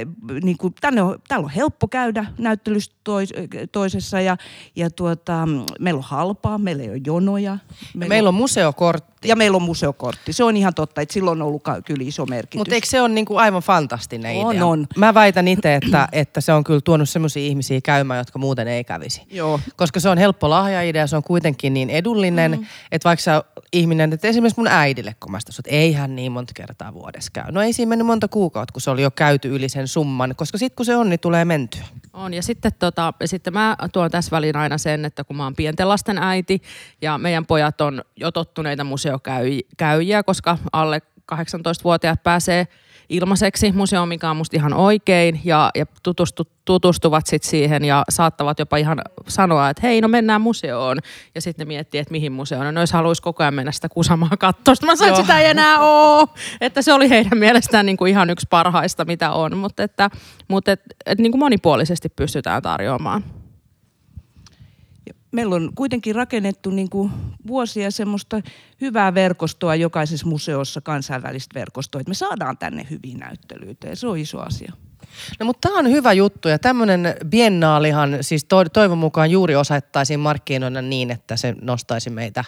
niin 0.44 0.58
kuin, 0.58 0.74
tänne 0.82 1.02
on, 1.02 1.20
täällä 1.28 1.46
on 1.46 1.52
helppo 1.52 1.88
käydä 1.88 2.26
näyttelyssä 2.38 2.92
tois, 3.04 3.34
toisessa 3.72 4.22
ja, 4.22 4.38
ja 4.76 4.90
tuota, 4.90 5.48
meillä 5.80 5.98
on 5.98 6.04
halpaa, 6.04 6.58
meillä 6.58 6.84
ei 6.84 6.90
ole 6.90 7.02
jonoja. 7.06 7.58
Meillä 7.94 8.28
on 8.28 8.36
museokortti. 8.36 9.14
Ja 9.25 9.36
meillä 9.36 9.55
on 9.55 9.62
museokortti. 9.62 10.34
Se 10.34 10.44
on 10.44 10.58
ihan 10.58 10.74
totta, 10.74 11.01
että 11.01 11.13
silloin 11.13 11.41
on 11.41 11.48
ollut 11.48 11.63
kyllä 11.86 12.03
iso 12.08 12.25
merkitys. 12.25 12.58
Mutta 12.58 12.75
eikö 12.75 12.88
se 12.88 13.01
ole 13.01 13.10
niinku 13.10 13.38
aivan 13.38 13.62
fantastinen 13.62 14.38
On, 14.38 14.55
idea? 14.55 14.65
on. 14.65 14.88
Mä 14.98 15.13
väitän 15.13 15.48
itse, 15.48 15.75
että, 15.75 16.08
että 16.12 16.41
se 16.41 16.53
on 16.53 16.63
kyllä 16.63 16.82
tuonut 16.82 17.10
semmoisia 17.10 17.44
ihmisiä 17.44 17.82
käymään, 17.82 18.17
jotka 18.17 18.39
muuten 18.39 18.67
ei 18.67 18.84
kävisi. 18.84 19.22
Joo. 19.32 19.60
Koska 19.75 20.00
se 20.00 20.10
on 20.10 20.17
helppo 20.17 20.50
lahjaidea, 20.50 21.08
se 21.08 21.15
on 21.15 21.24
kuitenkin 21.24 21.74
niin 21.74 21.89
edullinen, 21.89 22.51
mm. 22.51 22.65
että 22.91 23.10
vaikka 23.10 23.24
sä 23.24 23.44
ihminen, 23.74 24.13
että 24.13 24.27
esimerkiksi 24.27 24.60
mun 24.60 24.67
äidille, 24.67 25.15
kun 25.20 25.32
mä 25.32 25.39
sitä 25.39 25.51
sanoin, 25.51 25.67
että 25.67 25.75
eihän 25.75 26.15
niin 26.15 26.32
monta 26.32 26.53
kertaa 26.55 26.94
vuodessa 26.94 27.32
käy. 27.34 27.51
No 27.51 27.62
ei 27.62 27.74
siinä 27.74 27.89
mennyt 27.89 28.08
monta 28.08 28.27
kuukautta, 28.27 28.74
kun 28.74 28.82
se 28.82 28.89
oli 28.89 29.01
jo 29.01 29.12
käyty 29.12 29.55
yli 29.55 29.70
sen 29.70 29.88
summan, 29.88 30.34
koska 30.36 30.58
sitten 30.58 30.75
kun 30.75 30.86
se 30.86 30.96
on, 30.96 31.10
niin 31.10 31.20
tulee 31.20 31.46
mentyä. 31.46 31.84
On 32.13 32.34
ja 32.34 32.44
sitten, 32.44 32.72
tota, 32.79 33.13
sitten 33.25 33.53
mä 33.53 33.77
tuon 33.91 34.12
tässä 34.12 34.32
väliin 34.32 34.55
aina 34.55 34.77
sen, 34.77 35.05
että 35.05 35.24
kun 35.24 35.36
mä 35.36 35.44
oon 35.44 35.55
pienten 35.55 35.89
lasten 35.89 36.17
äiti 36.17 36.62
ja 37.01 37.17
meidän 37.17 37.46
pojat 37.46 37.82
on 37.82 38.01
jo 38.15 38.32
tottuneita 38.32 38.84
museokäyjiä, 39.15 40.24
koska 40.24 40.57
alle 40.72 41.01
18-vuotiaat 41.34 42.24
pääsee 42.24 42.67
ilmaiseksi 43.10 43.72
museoon, 43.72 44.07
mikä 44.07 44.29
on 44.29 44.38
musta 44.38 44.57
ihan 44.57 44.74
oikein 44.74 45.41
ja, 45.43 45.72
ja 45.75 45.86
tutustu, 46.03 46.48
tutustuvat 46.65 47.27
sitten 47.27 47.50
siihen 47.50 47.86
ja 47.86 48.03
saattavat 48.10 48.60
jopa 48.60 48.77
ihan 48.77 49.01
sanoa, 49.27 49.69
että 49.69 49.81
hei 49.88 50.01
no 50.01 50.07
mennään 50.07 50.41
museoon 50.41 50.98
ja 51.36 51.41
sitten 51.41 51.67
ne 51.67 51.67
miettii, 51.67 52.00
että 52.00 52.12
mihin 52.12 52.31
museoon. 52.31 52.65
No 52.65 52.72
ne 52.72 52.79
olisi 52.79 52.93
haluaisi 52.93 53.22
koko 53.22 53.43
ajan 53.43 53.53
mennä 53.53 53.72
sitä 53.72 53.89
kusamaa. 53.89 54.29
Sitten 54.29 54.86
Mä 54.86 54.95
sanoin, 54.95 55.10
että 55.10 55.22
sitä 55.22 55.39
ei 55.39 55.50
enää 55.50 55.79
ole. 55.79 56.27
Että 56.62 56.81
se 56.81 56.93
oli 56.93 57.10
heidän 57.10 57.38
mielestään 57.38 57.86
niin 57.86 57.98
kuin 57.98 58.10
ihan 58.10 58.29
yksi 58.29 58.48
parhaista, 58.50 59.05
mitä 59.05 59.31
on, 59.31 59.57
mutta 59.57 59.84
että, 59.84 60.10
mutta 60.48 60.72
et, 60.72 60.81
et 61.05 61.19
niin 61.19 61.31
kuin 61.31 61.39
monipuolisesti 61.39 62.10
pystytään 62.10 62.62
tarjoamaan. 62.62 63.24
Meillä 65.36 65.56
on 65.56 65.72
kuitenkin 65.75 66.15
rakennettu 66.15 66.70
niin 66.70 66.89
kuin 66.89 67.12
vuosia 67.48 67.92
semmoista 67.92 68.42
hyvää 68.82 69.13
verkostoa 69.13 69.75
jokaisessa 69.75 70.27
museossa, 70.27 70.82
kansainvälistä 70.82 71.60
verkostoa, 71.60 72.01
että 72.01 72.10
me 72.10 72.15
saadaan 72.15 72.58
tänne 72.58 72.88
hyviä 72.89 73.18
näyttelyitä 73.18 73.88
ja 73.88 73.96
se 73.96 74.08
on 74.08 74.18
iso 74.18 74.39
asia. 74.39 74.74
No 75.39 75.46
mutta 75.46 75.68
tämä 75.70 75.80
on 75.80 75.92
hyvä 75.92 76.13
juttu 76.13 76.48
ja 76.48 76.60
tämmöinen 76.60 77.15
biennaalihan 77.30 78.18
siis 78.22 78.46
to- 78.46 78.70
toivon 78.70 78.98
mukaan 78.98 79.32
juuri 79.32 79.56
osattaisiin 79.56 80.20
markkinoida 80.20 80.82
niin, 80.82 81.12
että 81.12 81.38
se 81.38 81.56
nostaisi 81.62 82.10
meitä 82.10 82.44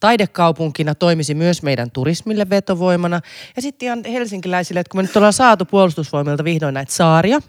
taidekaupunkina, 0.00 0.94
toimisi 0.94 1.34
myös 1.34 1.62
meidän 1.62 1.90
turismille 1.90 2.50
vetovoimana. 2.50 3.20
Ja 3.56 3.62
sitten 3.62 3.86
ihan 3.86 4.02
helsinkiläisille, 4.12 4.80
että 4.80 4.90
kun 4.90 4.98
me 4.98 5.02
nyt 5.02 5.16
ollaan 5.16 5.32
saatu 5.32 5.64
puolustusvoimilta 5.64 6.44
vihdoin 6.44 6.74
näitä 6.74 6.92
saaria, 6.92 7.40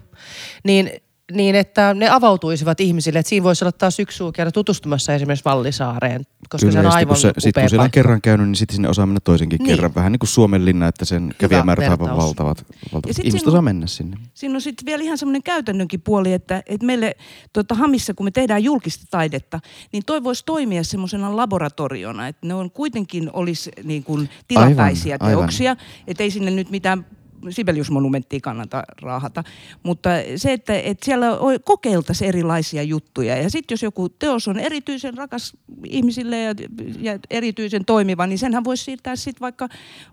niin 0.64 0.90
niin 1.32 1.54
että 1.54 1.94
ne 1.94 2.08
avautuisivat 2.08 2.80
ihmisille, 2.80 3.18
että 3.18 3.28
siinä 3.28 3.44
voisi 3.44 3.64
olla 3.64 3.72
taas 3.72 4.00
yksi 4.00 4.16
suu 4.16 4.32
käydä 4.32 4.50
tutustumassa 4.50 5.14
esimerkiksi 5.14 5.44
Vallisaareen 5.44 6.26
koska 6.50 6.66
Kyllä, 6.68 6.82
se 6.82 6.88
on 6.88 6.94
aivan 6.94 7.06
kun, 7.14 7.16
se, 7.16 7.32
sit, 7.38 7.50
upea 7.50 7.62
kun 7.62 7.70
siellä 7.70 7.84
on 7.84 7.90
kerran 7.90 8.20
käynyt, 8.22 8.48
niin 8.48 8.56
sitten 8.56 8.74
sinne 8.74 8.88
osaa 8.88 9.06
mennä 9.06 9.20
toisenkin 9.24 9.58
Niin. 9.58 9.66
kerran. 9.66 9.94
Vähän 9.94 10.12
niin 10.12 10.18
kuin 10.18 10.28
Suomen 10.28 10.64
linna, 10.64 10.88
että 10.88 11.04
sen 11.04 11.34
kävijämäärät 11.38 11.84
on 11.84 11.90
aivan 11.90 12.16
valtavat. 12.16 12.64
valtavat. 12.92 13.16
sit 13.16 13.24
Ihmiset 13.24 13.48
osaa 13.48 13.62
mennä 13.62 13.86
sinne. 13.86 14.16
Siinä 14.34 14.54
on 14.54 14.60
sitten 14.60 14.86
vielä 14.86 15.02
ihan 15.02 15.18
semmoinen 15.18 15.42
käytännönkin 15.42 16.00
puoli, 16.00 16.32
että, 16.32 16.62
että 16.66 16.86
meille 16.86 17.16
tota, 17.52 17.74
Hamissa, 17.74 18.14
kun 18.14 18.26
me 18.26 18.30
tehdään 18.30 18.64
julkista 18.64 19.04
taidetta, 19.10 19.60
niin 19.92 20.02
toi 20.06 20.24
voisi 20.24 20.44
toimia 20.46 20.84
semmoisena 20.84 21.36
laboratoriona, 21.36 22.28
että 22.28 22.46
ne 22.46 22.54
on 22.54 22.70
kuitenkin 22.70 23.30
olisi 23.32 23.70
niin 23.84 24.04
kuin 24.04 24.28
tilapäisiä 24.48 25.14
Aivan, 25.14 25.28
aivan. 25.28 25.40
teoksia, 25.40 25.76
että 26.06 26.22
ei 26.22 26.30
sinne 26.30 26.50
nyt 26.50 26.70
mitään 26.70 27.06
Sibelius-monumenttia 27.50 28.40
kannata 28.42 28.82
raahata. 29.02 29.44
Mutta 29.82 30.10
se, 30.36 30.52
että, 30.52 30.74
että 30.74 31.04
siellä 31.04 31.26
kokeiltaisiin 31.64 32.28
erilaisia 32.28 32.82
juttuja. 32.82 33.36
Ja 33.36 33.50
sitten 33.50 33.72
jos 33.74 33.82
joku 33.82 34.08
teos 34.08 34.48
on 34.48 34.58
erityisen 34.58 35.14
rakas 35.16 35.52
ihmisille 35.86 36.38
ja, 36.38 36.54
ja 37.00 37.18
erityisen 37.30 37.84
toimiva, 37.84 38.26
niin 38.26 38.38
senhän 38.38 38.64
voisi 38.64 38.84
siirtää 38.84 39.16
sitten 39.16 39.40
vaikka, 39.40 39.68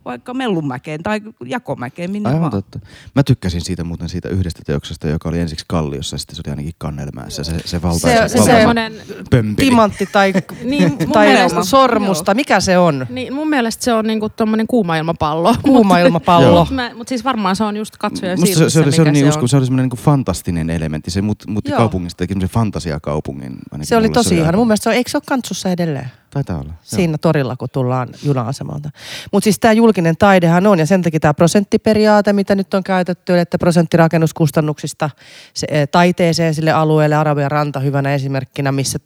vaikka 0.05 0.33
Mellunmäkeen 0.33 1.03
tai 1.03 1.21
Jakomäkeen, 1.45 2.11
minne 2.11 2.29
Aivan 2.29 2.41
vaan. 2.41 2.51
totta. 2.51 2.79
Mä 3.15 3.23
tykkäsin 3.23 3.61
siitä 3.61 3.83
muuten 3.83 4.09
siitä 4.09 4.29
yhdestä 4.29 4.61
teoksesta, 4.65 5.07
joka 5.07 5.29
oli 5.29 5.39
ensiksi 5.39 5.65
Kalliossa 5.67 6.13
ja 6.13 6.17
sitten 6.17 6.35
se 6.35 6.41
oli 6.45 6.51
ainakin 6.51 6.73
Kannelmäessä. 6.77 7.43
Se, 7.43 7.59
se 7.65 7.81
valtaisa, 7.81 8.07
Se- 8.07 8.13
se- 8.13 8.37
valtaisa 8.37 8.43
semmoinen- 8.57 8.93
pömpeli. 9.29 9.69
Timantti 9.69 10.05
tai, 10.11 10.33
Niin, 10.63 10.89
mun 10.99 11.11
tai 11.11 11.27
mielestä- 11.27 11.63
sormusta, 11.63 12.33
mikä 12.33 12.59
se 12.59 12.77
on? 12.77 13.07
Niin, 13.09 13.33
mun 13.33 13.49
mielestä 13.49 13.83
se 13.83 13.93
on 13.93 14.05
niinku 14.07 14.29
tommonen 14.29 14.67
kuuma 14.67 14.97
ilmapallo. 14.97 15.55
Kuuma 15.63 15.99
ilmapallo. 15.99 16.65
Mutta 16.65 16.95
mut 16.95 17.07
siis 17.07 17.16
varmaan 17.23 17.55
se 17.55 17.63
on 17.63 17.77
just 17.77 17.97
katsoja 17.97 18.37
Musta 18.37 18.55
se, 18.59 18.69
se, 18.69 18.79
oli, 18.79 18.91
se, 18.91 19.01
oli 19.01 19.11
niin 19.11 19.25
se 19.25 19.29
usko, 19.29 19.41
on. 19.41 19.49
se 19.49 19.57
oli 19.57 19.65
semmoinen 19.65 19.89
niin 19.89 20.03
fantastinen 20.03 20.69
elementti. 20.69 21.11
Se 21.11 21.21
mut, 21.21 21.43
muutti 21.47 21.71
Joo. 21.71 21.77
kaupungista 21.77 22.17
teki 22.17 22.33
semmoisen 22.33 22.53
fantasiakaupungin. 22.53 23.51
ainakin 23.71 23.87
Se 23.87 23.97
oli 23.97 24.09
tosi 24.09 24.35
ihana. 24.35 24.47
aivan- 24.47 24.59
Mun 24.59 24.67
mielestä 24.67 24.83
se 24.83 24.89
on, 24.89 24.95
eikö 24.95 25.09
se 25.11 25.17
ole 25.17 25.23
kantsussa 25.27 25.69
edelleen? 25.69 26.11
Taitaa 26.29 26.55
olla. 26.55 26.69
joo. 26.69 26.77
Siinä 26.83 27.17
torilla, 27.17 27.55
kun 27.55 27.67
tullaan 27.73 28.07
juna-asemalta. 28.23 28.89
Mutta 29.31 29.43
siis 29.43 29.59
tämä 29.59 29.71
julkinen 29.71 30.17
taidehan 30.17 30.67
on, 30.67 30.79
ja 30.79 30.85
sen 30.85 31.01
takia 31.01 31.19
tämä 31.19 31.33
prosenttiperiaate, 31.33 32.33
mitä 32.33 32.55
nyt 32.55 32.73
on 32.73 32.83
käytetty, 32.83 33.39
että 33.39 33.57
prosentti 33.57 33.97
rakennuskustannuksista 33.97 35.09
se, 35.53 35.67
eh, 35.69 35.87
taiteeseen 35.91 36.55
sille 36.55 36.71
alueelle, 36.71 37.15
Arabian 37.15 37.51
ranta 37.51 37.79
hyvänä 37.79 38.13
esimerkkinä, 38.13 38.71
missä 38.71 38.99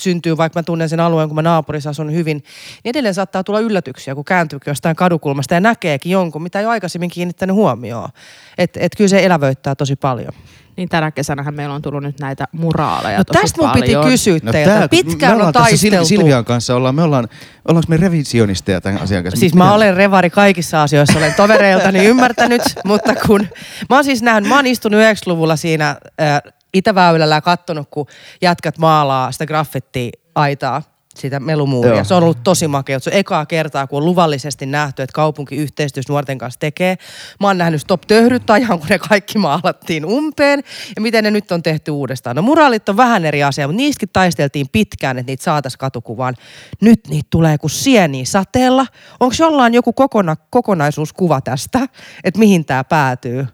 syntyy, 0.00 0.36
vaikka 0.36 0.58
mä 0.58 0.62
tunnen 0.62 0.88
sen 0.88 1.00
alueen, 1.00 1.28
kun 1.28 1.34
mä 1.36 1.42
naapurissa 1.42 1.90
asun 1.90 2.12
hyvin, 2.12 2.36
niin 2.84 2.90
edelleen 2.90 3.14
saattaa 3.14 3.44
tulla 3.44 3.60
yllätyksiä, 3.60 4.14
kun 4.14 4.24
kääntyy 4.24 4.58
jostain 4.66 4.96
kadukulmasta 4.96 5.54
ja 5.54 5.60
näkeekin 5.60 6.12
jonkun, 6.12 6.42
mitä 6.42 6.60
ei 6.60 6.66
ole 6.66 6.70
aikaisemmin 6.72 7.10
kiinnittänyt 7.10 7.56
huomioon. 7.56 8.08
Että 8.58 8.80
et 8.82 8.92
kyllä 8.96 9.08
se 9.08 9.24
elävöittää 9.24 9.74
tosi 9.74 9.96
paljon. 9.96 10.32
Niin 10.76 10.88
tänä 10.88 11.10
kesänähän 11.10 11.54
meillä 11.54 11.74
on 11.74 11.82
tullut 11.82 12.02
nyt 12.02 12.20
näitä 12.20 12.48
muraaleja 12.52 13.18
No 13.18 13.24
tosi 13.24 13.40
tästä 13.40 13.62
mun 13.62 13.70
piti 13.70 13.92
kysyä 14.08 14.38
No 14.42 14.52
teiltä. 14.52 14.74
tää- 14.78 14.88
Pitkään 14.88 15.38
me 15.38 15.44
on 15.44 15.52
taisteltu. 15.52 15.96
Sil- 15.96 16.08
Silvian 16.08 16.44
kanssa, 16.44 16.74
ollaan, 16.76 16.94
me 16.94 17.02
ollaan, 17.02 17.28
ollaanko 17.68 17.86
me 17.88 17.96
revisionisteja 17.96 18.80
tämän 18.80 19.02
asian 19.02 19.22
kanssa? 19.22 19.40
Siis 19.40 19.54
mä 19.54 19.74
olen 19.74 19.96
revari 19.96 20.30
kaikissa 20.30 20.82
asioissa, 20.82 21.18
olen 21.18 21.34
tovereiltani 21.34 22.04
ymmärtänyt, 22.10 22.62
mutta 22.84 23.14
kun 23.26 23.40
mä 23.90 23.96
oon 23.96 24.04
siis 24.04 24.22
nähnyt, 24.22 24.48
mä 24.48 24.56
oon 24.56 24.66
istunut 24.66 25.00
90-luvulla 25.00 25.56
siinä 25.56 25.88
äh, 26.20 26.40
Itäväylällä 26.78 27.34
ja 27.34 27.40
kattonut, 27.40 27.88
kun 27.90 28.06
jätkät 28.42 28.78
maalaa 28.78 29.32
sitä 29.32 29.46
graffiti-aitaa 29.46 30.82
sitä 31.18 31.40
melumuuria. 31.40 31.94
Joo. 31.94 32.04
Se 32.04 32.14
on 32.14 32.22
ollut 32.22 32.42
tosi 32.44 32.68
makea. 32.68 32.98
Se 32.98 33.10
on 33.10 33.16
ekaa 33.16 33.46
kertaa, 33.46 33.86
kun 33.86 33.96
on 33.96 34.04
luvallisesti 34.04 34.66
nähty, 34.66 35.02
että 35.02 35.14
kaupunki 35.14 35.56
yhteistyössä 35.56 36.12
nuorten 36.12 36.38
kanssa 36.38 36.60
tekee. 36.60 36.96
Mä 37.40 37.46
oon 37.46 37.58
nähnyt 37.58 37.80
Stop 37.80 38.00
Töhryt 38.06 38.50
ajan, 38.50 38.78
kun 38.78 38.88
ne 38.88 38.98
kaikki 38.98 39.38
maalattiin 39.38 40.06
umpeen. 40.06 40.62
Ja 40.96 41.02
miten 41.02 41.24
ne 41.24 41.30
nyt 41.30 41.52
on 41.52 41.62
tehty 41.62 41.90
uudestaan. 41.90 42.36
No 42.36 42.42
muraalit 42.42 42.88
on 42.88 42.96
vähän 42.96 43.24
eri 43.24 43.42
asia, 43.42 43.68
mutta 43.68 43.76
niistäkin 43.76 44.08
taisteltiin 44.12 44.66
pitkään, 44.72 45.18
että 45.18 45.30
niitä 45.30 45.44
saataisiin 45.44 45.78
katukuvaan. 45.78 46.34
Nyt 46.80 47.00
niitä 47.08 47.26
tulee 47.30 47.58
kuin 47.58 47.70
sieniä 47.70 48.24
sateella. 48.24 48.86
Onko 49.20 49.34
jollain 49.38 49.74
joku 49.74 49.92
kokona, 49.92 50.36
kokonaisuuskuva 50.50 51.40
tästä, 51.40 51.88
että 52.24 52.38
mihin 52.38 52.64
tämä 52.64 52.84
päätyy? 52.84 53.46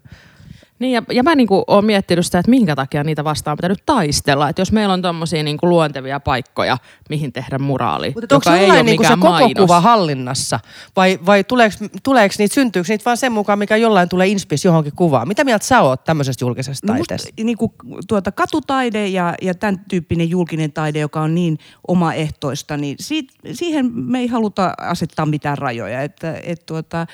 Niin 0.83 0.93
ja, 0.93 1.03
ja 1.11 1.23
mä 1.23 1.35
niinku 1.35 1.63
oon 1.67 1.85
miettinyt 1.85 2.25
sitä, 2.25 2.39
että 2.39 2.49
minkä 2.49 2.75
takia 2.75 3.03
niitä 3.03 3.23
vastaan 3.23 3.51
on 3.53 3.57
pitänyt 3.57 3.83
taistella. 3.85 4.49
Että 4.49 4.61
jos 4.61 4.71
meillä 4.71 4.93
on 4.93 5.01
tommosia 5.01 5.43
niinku 5.43 5.69
luontevia 5.69 6.19
paikkoja, 6.19 6.77
mihin 7.09 7.33
tehdä 7.33 7.59
muraali, 7.59 8.11
Mutta 8.15 8.35
onko 8.35 8.49
joka 8.49 8.57
ei 8.59 8.71
ole 8.71 8.83
niinku 8.83 9.03
se 9.03 9.09
koko 9.09 9.29
mainos. 9.29 9.53
kuva 9.57 9.81
hallinnassa? 9.81 10.59
Vai, 10.95 11.19
vai 11.25 11.43
tuleeko, 11.43 11.75
tuleeko 12.03 12.35
niitä, 12.37 12.53
syntyykö 12.53 12.87
niitä 12.89 13.05
vaan 13.05 13.17
sen 13.17 13.31
mukaan, 13.31 13.59
mikä 13.59 13.75
jollain 13.77 14.09
tulee 14.09 14.27
inspis 14.27 14.65
johonkin 14.65 14.93
kuvaan? 14.95 15.27
Mitä 15.27 15.43
mieltä 15.43 15.65
sä 15.65 15.81
oot 15.81 16.03
tämmöisestä 16.03 16.45
julkisesta 16.45 16.87
taiteesta? 16.87 17.29
niin 17.43 17.57
kuin, 17.57 17.71
tuota, 18.07 18.31
katutaide 18.31 19.07
ja, 19.07 19.33
ja 19.41 19.53
tämän 19.53 19.79
tyyppinen 19.89 20.29
julkinen 20.29 20.71
taide, 20.73 20.99
joka 20.99 21.21
on 21.21 21.35
niin 21.35 21.57
omaehtoista, 21.87 22.77
niin 22.77 22.95
siitä, 22.99 23.33
siihen 23.53 23.91
me 23.95 24.19
ei 24.19 24.27
haluta 24.27 24.73
asettaa 24.77 25.25
mitään 25.25 25.57
rajoja. 25.57 26.01
Että, 26.01 26.39
et, 26.43 26.65
tuota, 26.65 27.07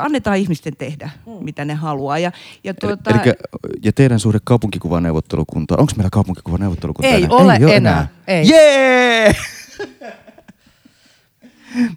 annetaan 0.00 0.36
ihmisten 0.36 0.76
tehdä, 0.76 1.10
Hmm. 1.26 1.44
mitä 1.44 1.64
ne 1.64 1.74
haluaa. 1.74 2.18
Ja, 2.18 2.32
ja, 2.64 2.74
tuota, 2.74 3.07
Elikkä, 3.10 3.34
ja 3.84 3.92
teidän 3.92 4.20
suhde 4.20 4.38
kaupunkikuvaneuvottelukunta, 4.44 5.76
onko 5.76 5.92
meillä 5.96 6.10
kaupunkikuvaneuvottelukunta 6.12 7.08
Ei 7.08 7.24
enää? 7.24 7.36
ole 7.36 7.58
ole 7.64 7.76
enää, 7.76 8.08
ei. 8.26 8.48
Jee! 8.48 9.34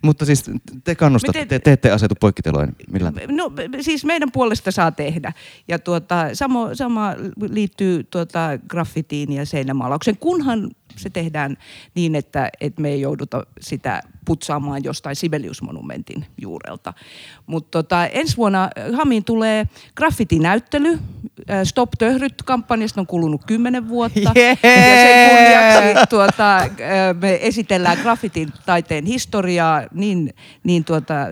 Mutta 0.02 0.26
siis 0.26 0.44
te 0.84 0.96
kannustatte, 0.96 1.40
Miten- 1.40 1.48
te, 1.48 1.60
te 1.60 1.72
ette 1.72 1.92
asetu 1.92 2.16
poikkiteloin 2.20 2.76
millään. 2.92 3.14
No 3.28 3.52
siis 3.82 4.06
meidän 4.06 4.32
puolesta 4.32 4.72
saa 4.72 4.92
tehdä. 4.92 5.34
Ja 5.68 5.80
tuota, 5.80 6.30
sama, 6.34 6.76
sama 6.76 7.14
liittyy 7.42 8.04
tuota 8.04 8.50
graffitiin 8.68 9.34
ja 9.34 9.46
seinämaalauksen, 9.46 10.18
kunhan 10.18 10.72
se 10.98 11.10
tehdään 11.10 11.58
niin, 11.96 12.16
että, 12.16 12.50
että 12.62 12.82
me 12.82 12.90
ei 12.90 13.02
jouduta 13.02 13.46
sitä 13.60 14.04
putsaamaan 14.26 14.84
jostain 14.84 15.16
Sibelius-monumentin 15.16 16.26
juurelta. 16.42 16.94
Mutta 17.46 17.72
tota, 17.72 18.06
ensi 18.08 18.38
vuonna 18.38 18.70
Hamiin 18.94 19.24
tulee 19.24 19.68
graffitinäyttely. 19.96 21.00
Äh, 21.50 21.64
Stop 21.64 21.90
Töhryt-kampanjasta 21.98 23.02
on 23.02 23.08
kulunut 23.08 23.42
kymmenen 23.48 23.88
vuotta. 23.90 24.20
Jee! 24.36 24.58
Ja 24.64 25.02
sen 25.04 25.30
kunniaksi 25.30 26.10
tuota, 26.10 26.58
äh, 26.58 26.70
me 27.22 27.40
esitellään 27.42 27.98
graffitin 28.02 28.50
taiteen 28.66 29.06
historiaa 29.06 29.84
niin, 29.94 30.34
niin 30.64 30.86
tuota, 30.86 31.22
äh, 31.22 31.30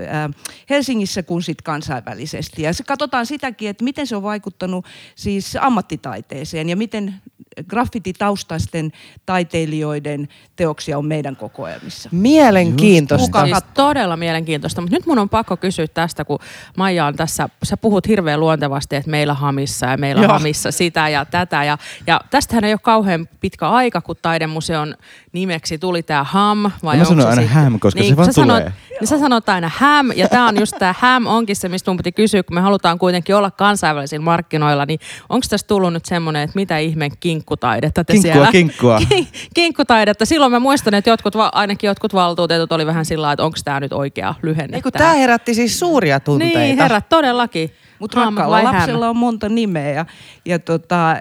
Helsingissä 0.69 1.24
kuin 1.24 1.43
sit 1.43 1.62
kansainvälisesti. 1.62 2.62
Ja 2.62 2.74
se 2.74 2.84
katsotaan 2.84 3.26
sitäkin, 3.26 3.69
että 3.69 3.84
miten 3.84 4.08
se 4.08 4.15
on 4.15 4.24
vaikuttanut 4.24 4.86
siis 5.15 5.58
ammattitaiteeseen 5.62 6.69
ja 6.69 6.76
miten 6.76 7.22
graffititaustaisten 7.69 8.91
taiteilijoiden 9.26 10.28
teoksia 10.56 10.98
on 10.98 11.06
meidän 11.06 11.36
kokoelmissa. 11.36 12.10
Mielenkiintoista. 12.12 13.45
Siis 13.45 13.58
todella 13.74 14.17
mielenkiintoista, 14.17 14.82
mutta 14.82 14.95
nyt 14.95 15.06
mun 15.06 15.19
on 15.19 15.30
pakko 15.30 15.58
kysyä 15.58 15.88
tästä, 15.88 16.26
kun 16.26 16.39
Maija 16.78 17.06
on 17.06 17.15
tässä, 17.15 17.50
sä 17.63 17.78
puhut 17.78 18.08
hirveän 18.08 18.39
luontevasti, 18.39 18.95
että 18.95 19.12
meillä 19.12 19.34
Hamissa 19.34 19.86
ja 19.86 19.98
meillä 19.98 20.22
Joo. 20.22 20.34
Hamissa 20.34 20.72
sitä 20.72 21.10
ja 21.10 21.26
tätä. 21.26 21.63
Ja, 21.63 21.78
ja 22.08 22.22
tästähän 22.30 22.63
ei 22.63 22.74
ole 22.74 22.80
kauhean 22.84 23.30
pitkä 23.39 23.69
aika, 23.69 24.02
kun 24.02 24.15
taidemuseon 24.22 24.95
nimeksi 25.32 25.78
tuli 25.78 26.04
tämä 26.04 26.24
HAM. 26.24 26.72
Vai 26.84 26.98
mä 26.98 27.02
onko 27.02 27.06
sanon 27.06 27.22
se 27.22 27.30
aina 27.30 27.41
sit- 27.41 27.52
HAM, 27.52 27.80
koska 27.80 28.04
se 28.04 28.15
vaan 28.15 28.26
sä 28.26 28.32
sanot, 28.32 28.58
tulee. 28.58 28.74
Niin 29.00 29.08
sä 29.08 29.20
sanot 29.20 29.50
aina 29.50 29.72
HAM, 29.76 30.12
ja 30.16 30.30
tämä 30.30 30.48
on 30.48 30.60
just 30.60 30.74
tämä 30.80 30.96
HAM 31.00 31.26
onkin 31.26 31.56
se, 31.56 31.70
mistä 31.70 31.92
mun 31.92 31.98
piti 31.98 32.12
kysyä, 32.12 32.44
kun 32.44 32.56
me 32.56 32.62
halutaan 32.62 33.00
kuitenkin 33.00 33.36
olla 33.36 33.52
kansainvälisillä 33.52 34.24
markkinoilla, 34.24 34.86
niin 34.86 35.00
onko 35.30 35.46
tässä 35.50 35.68
tullut 35.68 35.94
nyt 35.94 36.06
semmoinen, 36.06 36.42
että 36.42 36.56
mitä 36.56 36.78
ihmeen 36.78 37.12
kinkkutaidetta 37.20 38.04
te 38.04 38.14
Kinkkua, 38.14 38.32
siellä... 38.34 38.52
kinkkua. 38.52 39.00
Kin- 39.14 39.28
kinkkutaidetta. 39.54 40.26
Silloin 40.26 40.52
mä 40.52 40.60
muistan, 40.60 40.94
että 40.94 41.10
jotkut, 41.10 41.34
ainakin 41.52 41.88
jotkut 41.88 42.14
valtuutetut 42.14 42.72
oli 42.72 42.86
vähän 42.86 43.06
sillä 43.06 43.32
että 43.32 43.44
onko 43.44 43.58
tämä 43.64 43.80
nyt 43.80 43.94
oikea 43.94 44.36
lyhenne. 44.42 44.82
Tää 44.98 45.14
herätti 45.14 45.54
siis 45.54 45.80
suuria 45.80 46.20
tunteita. 46.20 46.60
Niin, 46.60 46.78
herrat, 46.78 47.10
todellakin. 47.10 47.70
Mutta 48.00 48.26
rakkaalla 48.26 48.64
lapsella 48.64 49.10
on 49.10 49.18
monta 49.18 49.50
nimeä. 49.50 49.90
Ja, 49.90 50.06
ja 50.46 50.60
tota, 50.60 51.16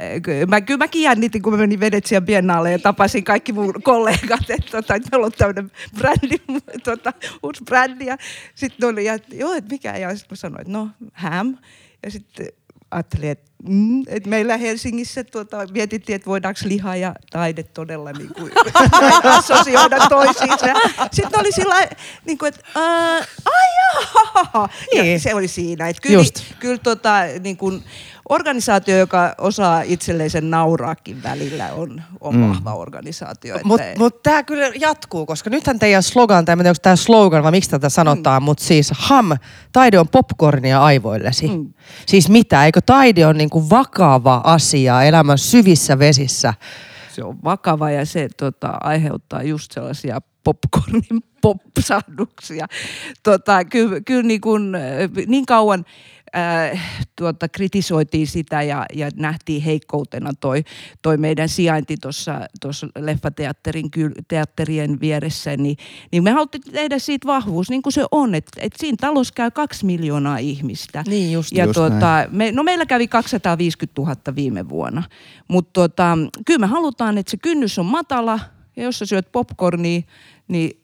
mä, 0.49 0.61
kyllä 0.61 0.79
mäkin 0.79 1.03
jännitin, 1.03 1.43
kun 1.43 1.53
mä 1.53 1.59
menin 1.59 1.81
Venetsian 1.81 2.25
biennaalle 2.25 2.73
ja 2.73 2.79
tapasin 2.79 3.25
kaikki 3.25 3.53
mun 3.53 3.75
kollegat, 3.83 4.51
että, 4.51 4.71
tota, 4.71 4.95
että 4.95 5.09
meillä 5.13 5.27
on 5.27 5.33
tämmöinen 5.33 5.71
brändi, 5.99 6.37
tota, 6.85 7.13
uusi 7.43 7.65
brändi. 7.65 8.07
Ja 8.07 8.17
sitten 8.55 8.89
oli, 8.89 9.05
ja, 9.05 9.19
joo, 9.33 9.53
että 9.53 9.71
mikä, 9.71 9.97
ja 9.97 10.17
sitten 10.17 10.29
mä 10.31 10.37
sanoin, 10.37 10.61
että 10.61 10.73
no, 10.73 10.89
ham. 11.13 11.57
Ja 12.03 12.11
sitten 12.11 12.47
ajattelin, 12.91 13.31
että, 13.31 13.48
mm, 13.69 14.03
että 14.07 14.29
meillä 14.29 14.57
Helsingissä 14.57 15.25
tuota, 15.25 15.57
mietittiin, 15.73 16.17
että 16.17 16.27
voidaanko 16.31 16.61
liha 16.65 16.97
ja 16.97 17.15
taide 17.31 17.63
todella 17.63 18.13
niin 18.13 18.35
kuin, 18.35 18.53
assosioida 19.39 19.97
toisiinsa. 20.09 20.67
Sitten 21.13 21.41
oli 21.41 21.53
sillä 21.53 21.75
niin 22.25 22.39
kuin, 22.39 22.49
että 22.49 22.61
ää, 22.75 23.17
ai 23.45 23.69
jaa. 23.95 24.69
Ja 24.95 25.03
Niin. 25.03 25.21
se 25.21 25.35
oli 25.35 25.49
siinä. 25.49 25.89
Että 25.89 26.03
kyllä, 26.03 26.15
Just. 26.19 26.41
kyllä 26.61 26.79
tota, 26.79 27.11
niin 27.43 27.57
kuin, 27.57 27.83
organisaatio, 28.29 28.99
joka 28.99 29.35
osaa 29.39 29.83
itselleen 29.83 30.31
sen 30.31 30.51
nauraakin 30.51 31.23
välillä, 31.23 31.73
on, 31.73 32.03
on 32.21 32.37
mm. 32.37 32.49
vahva 32.49 32.75
organisaatio. 32.75 33.55
että- 33.57 33.69
Mutta 33.69 33.85
mut 33.99 34.23
tämä 34.23 34.43
kyllä 34.43 34.67
jatkuu, 34.81 35.27
koska 35.27 35.51
nythän 35.51 35.79
teidän 35.79 36.03
slogan, 36.03 36.45
tai 36.45 36.53
en 36.53 36.59
tiedä 36.59 36.71
onko 36.71 36.79
tämä 36.83 36.97
slogan 36.97 37.43
vai 37.43 37.51
miksi 37.51 37.71
tätä 37.71 37.89
sanotaan, 37.89 38.43
mm. 38.43 38.45
mutta 38.45 38.65
siis 38.65 38.91
ham, 38.95 39.31
taide 39.73 39.99
on 39.99 40.09
popcornia 40.09 40.83
aivoillesi. 40.85 41.49
Mm. 41.49 41.73
Siis 42.07 42.29
mitä, 42.29 42.65
eikö 42.65 42.81
taide 42.87 43.27
on 43.27 43.39
niinku 43.49 43.71
vakava 43.71 44.41
asia 44.45 45.03
elämän 45.03 45.39
syvissä 45.39 45.99
vesissä? 45.99 46.55
se 47.19 47.25
on 47.25 47.39
vakava 47.45 47.91
ja 47.91 48.07
se 48.07 48.29
tota, 48.37 48.79
aiheuttaa 48.81 49.43
just 49.43 49.73
sellaisia 49.73 50.21
popcornin 50.45 51.23
popsahduksia. 51.43 52.67
Tota, 53.23 53.65
kyllä, 53.65 54.01
kyllä 54.01 54.23
niin, 54.23 54.41
kuin, 54.41 54.73
niin 55.27 55.47
kauan 55.47 55.85
äh, 56.37 56.81
tuota, 57.17 57.49
kritisoitiin 57.49 58.27
sitä 58.27 58.63
ja, 58.63 58.87
ja 58.95 59.11
nähtiin 59.17 59.63
heikkoutena 59.63 60.31
toi, 60.41 60.65
toi 61.03 61.17
meidän 61.17 61.49
sijainti 61.49 61.97
tuossa 62.61 62.89
leffateatterin 62.99 63.91
teatterien 64.29 65.01
vieressä, 65.01 65.57
niin, 65.57 65.77
niin 66.13 66.23
me 66.23 66.31
haluttiin 66.31 66.63
tehdä 66.73 66.99
siitä 66.99 67.27
vahvuus, 67.27 67.71
niin 67.71 67.83
kuin 67.83 67.93
se 67.93 68.05
on, 68.11 68.35
että 68.35 68.61
et 68.61 68.73
siinä 68.77 68.97
talossa 69.01 69.35
käy 69.35 69.51
kaksi 69.51 69.87
miljoonaa 69.87 70.39
ihmistä. 70.39 71.05
Niin 71.07 71.33
just, 71.33 71.53
ja 71.53 71.65
just 71.65 71.75
tuota, 71.75 72.27
me, 72.31 72.53
no 72.53 72.63
meillä 72.63 72.87
kävi 72.87 73.09
250 73.09 74.03
000 74.03 74.17
viime 74.35 74.69
vuonna, 74.69 75.03
mutta 75.49 75.71
tuota, 75.73 76.19
kyllä 76.47 76.61
me 76.61 76.67
halutaan, 76.67 77.19
että 77.19 77.31
se 77.31 77.37
kynnys 77.37 77.79
on 77.79 77.87
matala, 77.87 78.41
ja 78.77 78.85
jos 78.85 78.99
sä 78.99 79.07
syöt 79.07 79.33
popcornia, 79.33 80.03
niin 80.49 80.83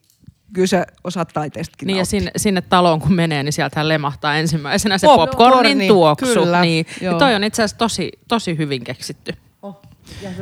kyllä 0.54 0.66
sä 0.66 0.86
osaat 1.04 1.28
taiteestakin 1.34 1.86
Niin 1.86 1.96
nauttia. 1.96 2.16
ja 2.16 2.20
sinne, 2.20 2.30
sinne 2.36 2.62
taloon 2.62 3.00
kun 3.00 3.14
menee, 3.14 3.42
niin 3.42 3.52
sieltähän 3.52 3.88
lemahtaa 3.88 4.36
ensimmäisenä 4.36 4.98
se 4.98 5.06
Popcorni, 5.06 5.30
popcornin 5.36 5.88
tuoksu. 5.88 6.26
kyllä, 6.34 6.60
niin, 6.62 6.86
joo. 7.00 7.12
ja 7.12 7.18
toi 7.18 7.34
on 7.34 7.44
itse 7.44 7.62
asiassa 7.62 7.78
tosi, 7.78 8.12
tosi 8.28 8.58
hyvin 8.58 8.84
keksitty. 8.84 9.32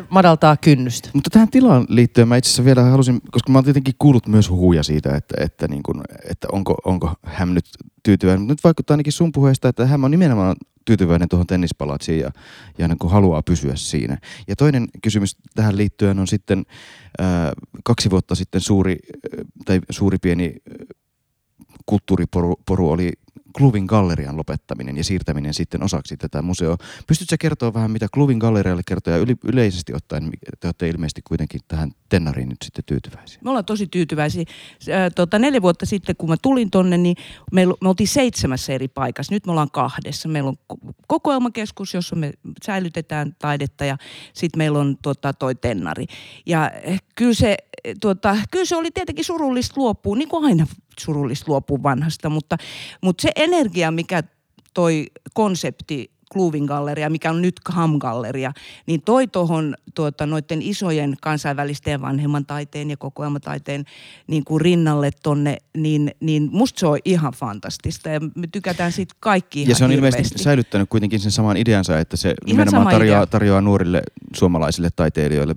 Madaltaa 0.09 0.57
kynnystä. 0.57 1.09
Mutta 1.12 1.31
tähän 1.31 1.48
tilaan 1.48 1.87
liittyen 1.88 2.29
mä 2.29 2.37
itse 2.37 2.48
asiassa 2.48 2.64
vielä 2.64 2.83
halusin, 2.83 3.20
koska 3.31 3.53
mä 3.53 3.59
oon 3.59 3.64
tietenkin 3.64 3.94
kuullut 3.98 4.27
myös 4.27 4.51
huhuja 4.51 4.83
siitä, 4.83 5.16
että, 5.16 5.35
että, 5.44 5.68
niin 5.68 5.83
kun, 5.83 6.03
että 6.31 6.48
onko, 6.53 6.75
onko 6.85 7.14
hän 7.25 7.55
nyt 7.55 7.64
tyytyväinen. 8.03 8.40
Mutta 8.40 8.53
nyt 8.53 8.64
vaikuttaa 8.64 8.94
ainakin 8.94 9.12
sun 9.12 9.33
puheesta, 9.33 9.68
että 9.68 9.87
hän 9.87 10.05
on 10.05 10.11
nimenomaan 10.11 10.57
tyytyväinen 10.85 11.29
tuohon 11.29 11.47
tennispalatsiin 11.47 12.21
ja, 12.21 12.31
ja 12.79 12.88
niin 12.88 13.11
haluaa 13.11 13.42
pysyä 13.42 13.77
siinä. 13.77 14.18
Ja 14.49 14.57
toinen 14.57 14.88
kysymys 15.03 15.37
tähän 15.55 15.77
liittyen 15.77 16.18
on 16.18 16.27
sitten 16.27 16.64
ää, 17.18 17.53
kaksi 17.85 18.11
vuotta 18.11 18.35
sitten 18.35 18.61
suuri, 18.61 18.92
ää, 18.92 19.45
tai 19.64 19.81
suuri 19.90 20.18
pieni 20.23 20.55
ää, 20.71 20.87
kulttuuriporu 21.87 22.55
poru 22.66 22.90
oli 22.90 23.12
Kluvin 23.59 23.85
gallerian 23.85 24.37
lopettaminen 24.37 24.97
ja 24.97 25.05
siirtäminen 25.05 25.55
sitten 25.55 25.83
osaksi 25.83 26.17
tätä 26.17 26.43
museoa. 26.43 26.77
Pystytkö 27.07 27.37
kertoa 27.41 27.75
vähän, 27.75 27.91
mitä 27.91 28.07
Kluvin 28.15 28.38
gallerialle 28.38 28.83
kertoo 28.87 29.15
ja 29.15 29.19
yle- 29.19 29.37
yleisesti 29.45 29.95
ottaen, 29.95 30.31
te 30.61 30.69
olette 30.69 30.88
ilmeisesti 30.88 31.23
kuitenkin 31.23 31.61
tähän 31.69 31.93
Tennariin 32.09 32.49
nyt 32.49 32.59
sitten 32.65 32.85
tyytyväisiä? 32.87 33.38
Me 33.45 33.51
ollaan 33.51 33.65
tosi 33.65 33.87
tyytyväisiä. 33.87 34.45
Tota, 35.15 35.38
neljä 35.38 35.62
vuotta 35.62 35.87
sitten, 35.87 36.17
kun 36.17 36.29
mä 36.29 36.37
tulin 36.43 36.71
tonne, 36.71 36.99
niin 36.99 37.17
me, 37.53 37.67
me 37.67 37.88
oltiin 37.88 38.09
seitsemässä 38.09 38.73
eri 38.73 38.88
paikassa. 38.88 39.35
Nyt 39.35 39.47
me 39.47 39.53
ollaan 39.53 39.71
kahdessa. 39.71 40.29
Meillä 40.29 40.49
on 40.49 40.57
ko- 40.73 40.93
kokoelmakeskus, 41.07 41.95
jossa 41.95 42.17
me 42.17 42.33
säilytetään 42.65 43.37
taidetta 43.38 43.85
ja 43.85 43.97
sitten 44.33 44.59
meillä 44.59 44.79
on 44.79 44.97
tota, 45.03 45.33
toi 45.33 45.55
tennari. 45.55 46.07
Ja 46.47 46.71
eh, 46.71 47.01
kyllä 47.15 47.35
se, 47.35 47.57
eh, 47.85 47.95
tota, 48.01 48.37
kyllä 48.51 48.65
se 48.65 48.77
oli 48.77 48.91
tietenkin 48.91 49.25
surullista 49.25 49.75
luopua, 49.77 50.17
niin 50.17 50.29
kuin 50.29 50.45
aina 50.45 50.67
surullista 51.00 51.44
luopua 51.50 51.83
vanhasta, 51.83 52.31
mutta, 52.31 52.57
mutta 53.02 53.22
se 53.22 53.31
energia, 53.37 53.90
mikä 53.90 54.22
toi 54.74 55.07
konsepti 55.35 56.12
Kluvin 56.33 56.64
galleria, 56.64 57.11
mikä 57.11 57.31
on 57.31 57.42
nyt 57.42 57.55
Ham-galleria, 57.68 58.52
niin 58.87 59.02
toi 59.02 59.26
tuohon 59.26 59.74
tuota, 59.94 60.26
noiden 60.26 60.62
isojen 60.62 61.16
kansainvälisten 61.20 62.00
vanhemman 62.00 62.46
taiteen 62.46 62.90
ja 62.90 62.96
kokoelmataiteen 62.96 63.85
niin 64.26 64.44
kuin 64.44 64.61
rinnalle 64.61 65.11
tonne, 65.22 65.57
niin, 65.76 66.11
niin 66.20 66.48
musta 66.52 66.81
se 66.81 66.87
on 66.87 66.98
ihan 67.05 67.33
fantastista 67.33 68.09
ja 68.09 68.20
me 68.20 68.46
tykätään 68.52 68.92
siitä 68.92 69.14
kaikki 69.20 69.61
ihan 69.61 69.70
Ja 69.70 69.74
se 69.74 69.85
on 69.85 69.90
hirveästi. 69.90 70.16
ilmeisesti 70.18 70.42
säilyttänyt 70.42 70.88
kuitenkin 70.88 71.20
sen 71.20 71.33
saman 71.33 71.57
ideansa, 71.57 71.98
että 71.98 72.16
se 72.16 72.28
Ihan 72.28 72.37
nimenomaan 72.46 72.94
tarjoaa, 72.94 73.18
idea. 73.18 73.26
tarjoaa 73.26 73.61
nuorille 73.61 74.02
suomalaisille 74.37 74.88
taiteilijoille 74.96 75.55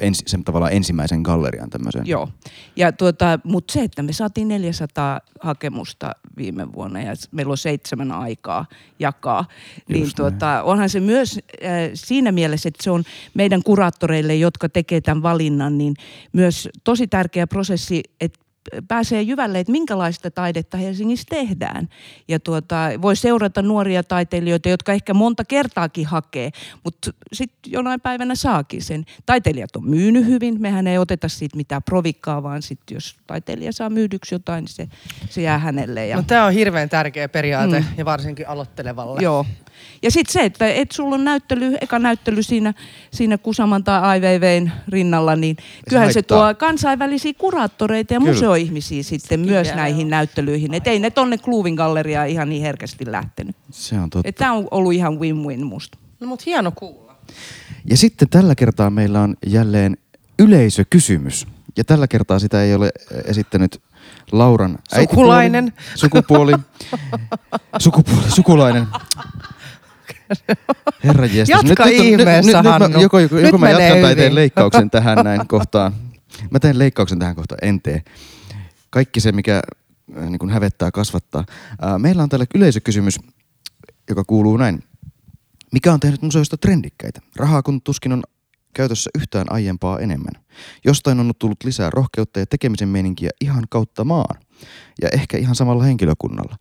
ensi, 0.00 0.22
sen 0.26 0.44
tavallaan 0.44 0.72
ensimmäisen 0.72 1.20
gallerian 1.20 1.70
tämmöisen. 1.70 2.02
Joo, 2.06 2.28
ja 2.76 2.92
tuota, 2.92 3.38
mutta 3.44 3.72
se, 3.72 3.82
että 3.82 4.02
me 4.02 4.12
saatiin 4.12 4.48
400 4.48 5.20
hakemusta 5.40 6.12
viime 6.36 6.72
vuonna 6.72 7.02
ja 7.02 7.12
meillä 7.30 7.50
on 7.50 7.58
seitsemän 7.58 8.12
aikaa 8.12 8.66
jakaa, 8.98 9.44
niin 9.88 10.00
Just 10.02 10.18
näin. 10.18 10.32
tuota, 10.32 10.62
onhan 10.62 10.90
se 10.90 11.00
myös 11.00 11.38
äh, 11.64 11.70
siinä 11.94 12.32
mielessä, 12.32 12.68
että 12.68 12.84
se 12.84 12.90
on 12.90 13.04
meidän 13.34 13.62
kuraattoreille, 13.62 14.34
jotka 14.34 14.68
tekee 14.68 15.00
tämän 15.00 15.22
valinnan, 15.22 15.78
niin 15.78 15.94
myös 16.32 16.68
tosi 16.84 17.06
tärkeä 17.06 17.46
prosessi, 17.46 18.02
että 18.20 18.47
pääsee 18.88 19.22
jyvälle, 19.22 19.60
että 19.60 19.72
minkälaista 19.72 20.30
taidetta 20.30 20.76
Helsingissä 20.76 21.26
tehdään. 21.30 21.88
Ja 22.28 22.40
tuota, 22.40 22.76
voi 23.02 23.16
seurata 23.16 23.62
nuoria 23.62 24.02
taiteilijoita, 24.02 24.68
jotka 24.68 24.92
ehkä 24.92 25.14
monta 25.14 25.44
kertaakin 25.44 26.06
hakee, 26.06 26.50
mutta 26.84 27.10
sitten 27.32 27.72
jonain 27.72 28.00
päivänä 28.00 28.34
saakin 28.34 28.82
sen. 28.82 29.04
Taiteilijat 29.26 29.76
on 29.76 29.88
myynyt 29.88 30.26
hyvin, 30.26 30.60
mehän 30.60 30.86
ei 30.86 30.98
oteta 30.98 31.28
siitä 31.28 31.56
mitään 31.56 31.82
provikkaa, 31.82 32.42
vaan 32.42 32.62
sitten 32.62 32.94
jos 32.94 33.16
taiteilija 33.26 33.72
saa 33.72 33.90
myydyksi 33.90 34.34
jotain, 34.34 34.64
niin 34.64 34.74
se, 34.74 34.88
se 35.30 35.42
jää 35.42 35.58
hänelle. 35.58 36.06
Ja... 36.06 36.16
No 36.16 36.22
tämä 36.22 36.46
on 36.46 36.52
hirveän 36.52 36.88
tärkeä 36.88 37.28
periaate 37.28 37.80
Mm. 37.80 37.86
ja 37.96 38.04
varsinkin 38.04 38.48
aloittelevalle. 38.48 39.22
Joo. 39.22 39.46
Ja 40.02 40.10
sitten 40.10 40.32
se, 40.32 40.44
että 40.44 40.68
et 40.68 40.92
sulla 40.92 41.14
on 41.14 41.24
näyttely, 41.24 41.76
eka 41.80 41.98
näyttely 41.98 42.42
siinä, 42.42 42.74
siinä 43.10 43.38
Kusaman 43.38 43.84
tai 43.84 44.00
Ai 44.00 44.20
Weiwein 44.20 44.72
rinnalla, 44.88 45.36
niin 45.36 45.56
kyllähän 45.88 46.12
se 46.12 46.22
tuo 46.22 46.54
kansainvälisiä 46.58 47.32
kuraattoreita 47.38 48.14
ja 48.14 48.20
Kyllä. 48.20 48.32
museoihmisiä 48.32 49.02
sitten 49.02 49.40
myös 49.40 49.66
vielä, 49.66 49.76
näihin 49.76 50.06
joo. 50.06 50.10
näyttelyihin. 50.10 50.74
Että 50.74 50.90
ei 50.90 50.98
ne 50.98 51.10
tonne 51.10 51.38
Kluvin 51.38 51.74
galleriaan 51.74 52.28
ihan 52.28 52.48
niin 52.48 52.62
herkästi 52.62 53.12
lähtenyt. 53.12 53.56
Se 53.70 54.00
on 54.00 54.10
totta. 54.10 54.32
Tämä 54.32 54.52
on 54.52 54.68
ollut 54.70 54.92
ihan 54.92 55.18
win-win 55.18 55.64
musta. 55.64 55.98
No 56.20 56.26
mutta 56.26 56.42
hieno 56.46 56.72
kuulla. 56.72 57.16
Ja 57.90 57.96
sitten 57.96 58.28
tällä 58.28 58.54
kertaa 58.54 58.90
meillä 58.90 59.20
on 59.20 59.36
jälleen 59.46 59.96
yleisökysymys. 60.38 61.46
Ja 61.76 61.84
tällä 61.84 62.08
kertaa 62.08 62.38
sitä 62.38 62.62
ei 62.62 62.74
ole 62.74 62.90
esittänyt 63.24 63.80
Lauran 64.32 64.70
äitipuoli, 64.70 65.06
Sukulainen. 65.06 65.72
sukupuoli, 65.94 66.52
sukupuoli, 67.78 68.30
sukulainen. 68.36 68.86
Herra 71.04 71.26
jestas. 71.26 71.62
Jatka 71.64 71.82
on- 71.84 71.90
ihmeessä, 71.90 72.52
nyt, 72.52 72.62
nyt, 72.62 72.72
Hannu. 72.72 72.88
mä, 72.88 73.02
joko, 73.02 73.18
joko, 73.18 73.34
Nyt 73.34 73.44
joko 73.44 73.58
mä 73.58 73.66
menee 73.66 73.88
jatkan 73.88 74.02
tai 74.02 74.14
teen 74.14 74.24
hyvin. 74.24 74.34
leikkauksen 74.34 74.90
tähän 74.90 75.18
näin 75.24 75.48
kohtaan. 75.48 75.92
Mä 76.50 76.58
teen 76.58 76.78
leikkauksen 76.78 77.18
tähän 77.18 77.34
kohtaan, 77.36 77.58
en 77.62 77.82
tee. 77.82 78.02
Kaikki 78.90 79.20
se, 79.20 79.32
mikä 79.32 79.60
äh, 80.18 80.28
niin 80.28 80.38
kuin 80.38 80.50
hävettää, 80.50 80.90
kasvattaa. 80.90 81.44
Äh, 81.84 81.98
meillä 81.98 82.22
on 82.22 82.28
täällä 82.28 82.46
yleisökysymys, 82.54 83.14
joka 84.08 84.24
kuuluu 84.24 84.56
näin. 84.56 84.82
Mikä 85.72 85.92
on 85.92 86.00
tehnyt 86.00 86.22
museoista 86.22 86.56
trendikkäitä? 86.56 87.20
Rahaa 87.36 87.62
kun 87.62 87.82
tuskin 87.82 88.12
on 88.12 88.22
käytössä 88.74 89.10
yhtään 89.14 89.46
aiempaa 89.52 89.98
enemmän. 89.98 90.42
Jostain 90.84 91.20
on 91.20 91.32
tullut 91.38 91.64
lisää 91.64 91.90
rohkeutta 91.90 92.40
ja 92.40 92.46
tekemisen 92.46 92.88
meininkiä 92.88 93.30
ihan 93.40 93.64
kautta 93.70 94.04
maan. 94.04 94.40
Ja 95.02 95.08
ehkä 95.12 95.38
ihan 95.38 95.54
samalla 95.54 95.82
henkilökunnalla. 95.84 96.56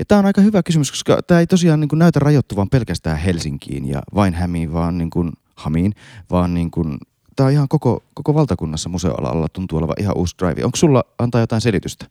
Ja 0.00 0.04
tämä 0.04 0.18
on 0.18 0.26
aika 0.26 0.40
hyvä 0.40 0.62
kysymys, 0.62 0.90
koska 0.90 1.22
tämä 1.22 1.40
ei 1.40 1.46
tosiaan 1.46 1.80
niin 1.80 1.88
kuin 1.88 1.98
näytä 1.98 2.18
rajoittuvan 2.18 2.70
pelkästään 2.70 3.18
Helsinkiin 3.18 3.88
ja 3.88 4.02
vain 4.14 4.34
Hämiin, 4.34 4.72
vaan 4.72 4.98
niin 4.98 5.10
kuin 5.10 5.32
Hamiin, 5.56 5.94
vaan 6.30 6.54
niin 6.54 6.70
kuin, 6.70 6.98
tämä 7.36 7.46
on 7.46 7.52
ihan 7.52 7.68
koko, 7.68 8.02
koko 8.14 8.34
valtakunnassa 8.34 8.88
museoalalla 8.88 9.48
tuntuu 9.48 9.78
olevan 9.78 9.96
ihan 9.98 10.16
uusi 10.16 10.36
drive. 10.38 10.64
Onko 10.64 10.76
sulla 10.76 11.04
antaa 11.18 11.40
jotain 11.40 11.60
selitystä? 11.60 12.06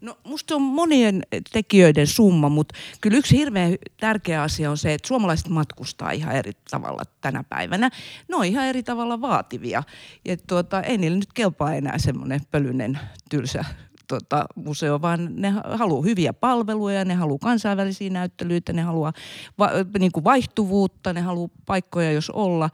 No 0.00 0.18
musta 0.24 0.54
on 0.54 0.62
monien 0.62 1.22
tekijöiden 1.52 2.06
summa, 2.06 2.48
mutta 2.48 2.74
kyllä 3.00 3.16
yksi 3.16 3.36
hirveän 3.36 3.76
tärkeä 4.00 4.42
asia 4.42 4.70
on 4.70 4.78
se, 4.78 4.94
että 4.94 5.08
suomalaiset 5.08 5.48
matkustaa 5.48 6.10
ihan 6.10 6.36
eri 6.36 6.52
tavalla 6.70 7.02
tänä 7.20 7.44
päivänä. 7.48 7.90
Ne 8.28 8.36
on 8.36 8.44
ihan 8.44 8.66
eri 8.66 8.82
tavalla 8.82 9.20
vaativia. 9.20 9.82
Ja 10.24 10.36
tuota, 10.36 10.82
ei 10.82 10.98
niillä 10.98 11.18
nyt 11.18 11.32
kelpaa 11.32 11.74
enää 11.74 11.98
semmoinen 11.98 12.40
pölyinen 12.50 12.98
tylsä 13.30 13.64
tota, 14.08 14.46
museo, 14.54 15.02
vaan 15.02 15.28
ne 15.32 15.50
haluaa 15.64 16.02
hyviä 16.02 16.32
palveluja, 16.32 17.04
ne 17.04 17.14
haluaa 17.14 17.38
kansainvälisiä 17.38 18.10
näyttelyitä, 18.10 18.72
ne 18.72 18.82
haluaa 18.82 19.12
va, 19.58 19.70
niin 19.98 20.12
kuin 20.12 20.24
vaihtuvuutta, 20.24 21.12
ne 21.12 21.20
haluaa 21.20 21.48
paikkoja, 21.66 22.12
jos 22.12 22.30
olla. 22.30 22.70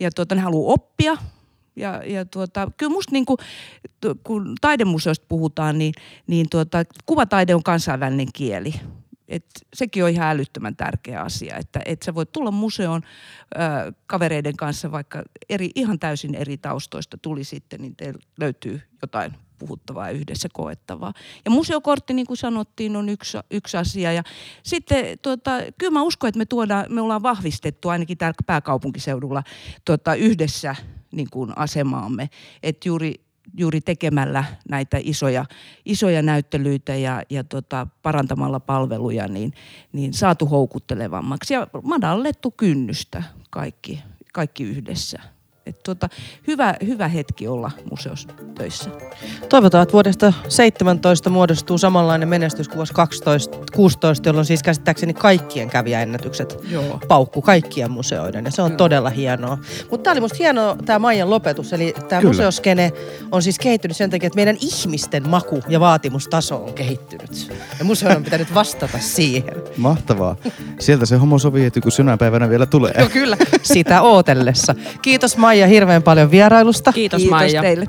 Ja 0.00 0.10
tuota, 0.10 0.34
ne 0.34 0.40
haluaa 0.40 0.72
oppia, 0.72 1.16
ja, 1.76 2.02
ja 2.06 2.24
tuota, 2.24 2.70
kyllä 2.76 2.92
musta 2.92 3.12
niin 3.12 3.26
kuin, 3.26 3.38
kun 4.24 4.54
taidemuseosta 4.60 5.26
puhutaan, 5.28 5.78
niin, 5.78 5.94
niin 6.26 6.46
tuota, 6.50 6.84
kuvataide 7.06 7.54
on 7.54 7.62
kansainvälinen 7.62 8.28
kieli. 8.34 8.74
Et 9.28 9.46
sekin 9.74 10.04
on 10.04 10.10
ihan 10.10 10.28
älyttömän 10.28 10.76
tärkeä 10.76 11.20
asia, 11.20 11.56
että 11.56 11.80
et 11.84 12.02
sä 12.02 12.14
voit 12.14 12.32
tulla 12.32 12.50
museoon 12.50 13.02
ö, 13.54 13.92
kavereiden 14.06 14.56
kanssa, 14.56 14.92
vaikka 14.92 15.22
eri, 15.48 15.70
ihan 15.74 15.98
täysin 15.98 16.34
eri 16.34 16.56
taustoista 16.56 17.18
tuli 17.22 17.44
sitten, 17.44 17.80
niin 17.80 17.94
löytyy 18.40 18.80
jotain 19.02 19.34
puhuttavaa 19.58 20.08
ja 20.10 20.16
yhdessä 20.16 20.48
koettavaa. 20.52 21.12
Ja 21.44 21.50
museokortti, 21.50 22.14
niin 22.14 22.26
kuin 22.26 22.36
sanottiin, 22.36 22.96
on 22.96 23.08
yksi, 23.08 23.38
yksi 23.50 23.76
asia. 23.76 24.12
Ja 24.12 24.22
sitten 24.62 25.18
tuota, 25.22 25.50
kyllä 25.78 25.92
mä 25.92 26.02
uskon, 26.02 26.28
että 26.28 26.38
me, 26.38 26.44
tuodaan, 26.44 26.86
me 26.88 27.00
ollaan 27.00 27.22
vahvistettu 27.22 27.88
ainakin 27.88 28.18
täällä 28.18 28.36
pääkaupunkiseudulla 28.46 29.42
tuota, 29.84 30.14
yhdessä 30.14 30.76
niin 31.12 31.28
kuin 31.30 31.58
asemaamme. 31.58 32.30
Että 32.62 32.88
juuri, 32.88 33.14
juuri 33.58 33.80
tekemällä 33.80 34.44
näitä 34.68 34.98
isoja, 35.02 35.44
isoja 35.84 36.22
näyttelyitä 36.22 36.94
ja, 36.94 37.22
ja 37.30 37.44
tota, 37.44 37.86
parantamalla 38.02 38.60
palveluja, 38.60 39.28
niin, 39.28 39.52
niin 39.92 40.14
saatu 40.14 40.46
houkuttelevammaksi 40.46 41.54
ja 41.54 41.66
madallettu 41.82 42.50
kynnystä 42.50 43.22
kaikki, 43.50 44.02
kaikki 44.32 44.64
yhdessä. 44.64 45.33
Et 45.66 45.82
tota, 45.82 46.08
hyvä, 46.46 46.74
hyvä 46.86 47.08
hetki 47.08 47.48
olla 47.48 47.70
museossa 47.90 48.28
töissä. 48.58 48.90
Toivotaan, 49.48 49.82
että 49.82 49.92
vuodesta 49.92 50.32
17 50.48 51.30
muodostuu 51.30 51.78
samanlainen 51.78 52.28
menestys 52.28 52.68
kuin 52.68 52.76
vuosi 52.76 52.94
12, 52.94 53.58
16, 53.74 54.28
jolloin 54.28 54.46
siis 54.46 54.62
käsittääkseni 54.62 55.14
kaikkien 55.14 55.70
kävijäennätykset 55.70 56.58
Joo. 56.68 57.00
paukku 57.08 57.42
kaikkien 57.42 57.90
museoiden 57.90 58.44
ja 58.44 58.50
se 58.50 58.62
on 58.62 58.70
Joo. 58.70 58.76
todella 58.76 59.10
hienoa. 59.10 59.58
Mutta 59.90 60.04
tämä 60.04 60.12
oli 60.12 60.20
musta 60.20 60.38
hienoa 60.38 60.76
tämä 60.84 60.98
Maijan 60.98 61.30
lopetus, 61.30 61.72
eli 61.72 61.94
tämä 62.08 62.22
museoskene 62.22 62.92
on 63.32 63.42
siis 63.42 63.58
kehittynyt 63.58 63.96
sen 63.96 64.10
takia, 64.10 64.26
että 64.26 64.36
meidän 64.36 64.56
ihmisten 64.60 65.28
maku 65.28 65.62
ja 65.68 65.80
vaatimustaso 65.80 66.64
on 66.64 66.74
kehittynyt. 66.74 67.52
Ja 67.78 67.84
museon 67.84 68.16
on 68.16 68.24
pitänyt 68.24 68.54
vastata 68.54 68.98
siihen. 68.98 69.54
Mahtavaa. 69.76 70.36
Sieltä 70.80 71.06
se 71.06 71.16
homo 71.16 71.38
sovieti, 71.38 71.80
kun 71.80 71.92
päivänä 72.18 72.48
vielä 72.48 72.66
tulee. 72.66 72.94
Joo 72.98 73.08
kyllä, 73.20 73.36
sitä 73.62 74.02
ootellessa. 74.02 74.74
Kiitos 75.02 75.36
Maija 75.36 75.53
hirveän 75.68 76.02
paljon 76.02 76.30
vierailusta. 76.30 76.92
Kiitos, 76.92 77.16
Kiitos 77.18 77.30
Maija. 77.38 77.62
teille. 77.62 77.86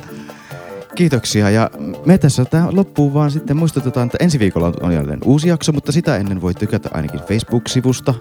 Kiitoksia 0.95 1.49
ja 1.49 1.69
me 2.05 2.17
tässä 2.17 2.45
tähän 2.45 2.75
loppuun 2.75 3.13
vaan 3.13 3.31
sitten 3.31 3.57
muistutetaan, 3.57 4.05
että 4.05 4.17
ensi 4.21 4.39
viikolla 4.39 4.71
on 4.81 4.91
jälleen 4.93 5.19
uusi 5.25 5.49
jakso, 5.49 5.71
mutta 5.71 5.91
sitä 5.91 6.17
ennen 6.17 6.41
voi 6.41 6.53
tykätä 6.53 6.89
ainakin 6.93 7.19
Facebook-sivusta. 7.19 8.13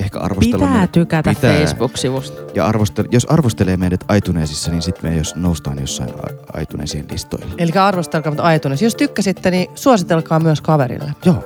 Ehkä 0.00 0.18
arvostella 0.20 0.56
Pitää 0.58 0.72
meidät- 0.72 0.92
tykätä 0.92 1.30
Pitää. 1.34 1.54
Facebook-sivusta. 1.58 2.42
Ja 2.54 2.66
arvostel, 2.66 3.04
jos 3.10 3.24
arvostelee 3.24 3.76
meidät 3.76 4.04
iTunesissa, 4.16 4.70
niin 4.70 4.82
sitten 4.82 5.10
me 5.10 5.16
jos 5.16 5.34
noustaan 5.36 5.78
jossain 5.80 6.10
a- 6.54 6.60
iTunesien 6.60 7.04
listoilla. 7.10 7.54
Eli 7.58 7.72
arvostelkaa 7.72 8.30
mutta 8.32 8.42
aitunes. 8.42 8.82
Jos 8.82 8.94
tykkäsitte, 8.94 9.50
niin 9.50 9.66
suositelkaa 9.74 10.40
myös 10.40 10.60
kaverille. 10.60 11.12
Joo. 11.24 11.44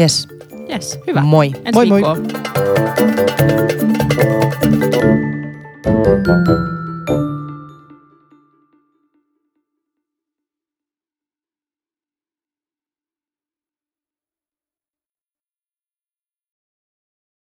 Yes. 0.00 0.28
Yes, 0.72 0.98
hyvä. 1.06 1.20
Moi. 1.20 1.46
Ensi 1.46 1.72
Moi 1.74 1.86
moi. 1.86 2.02
thank 5.82 6.06
you 6.06 6.79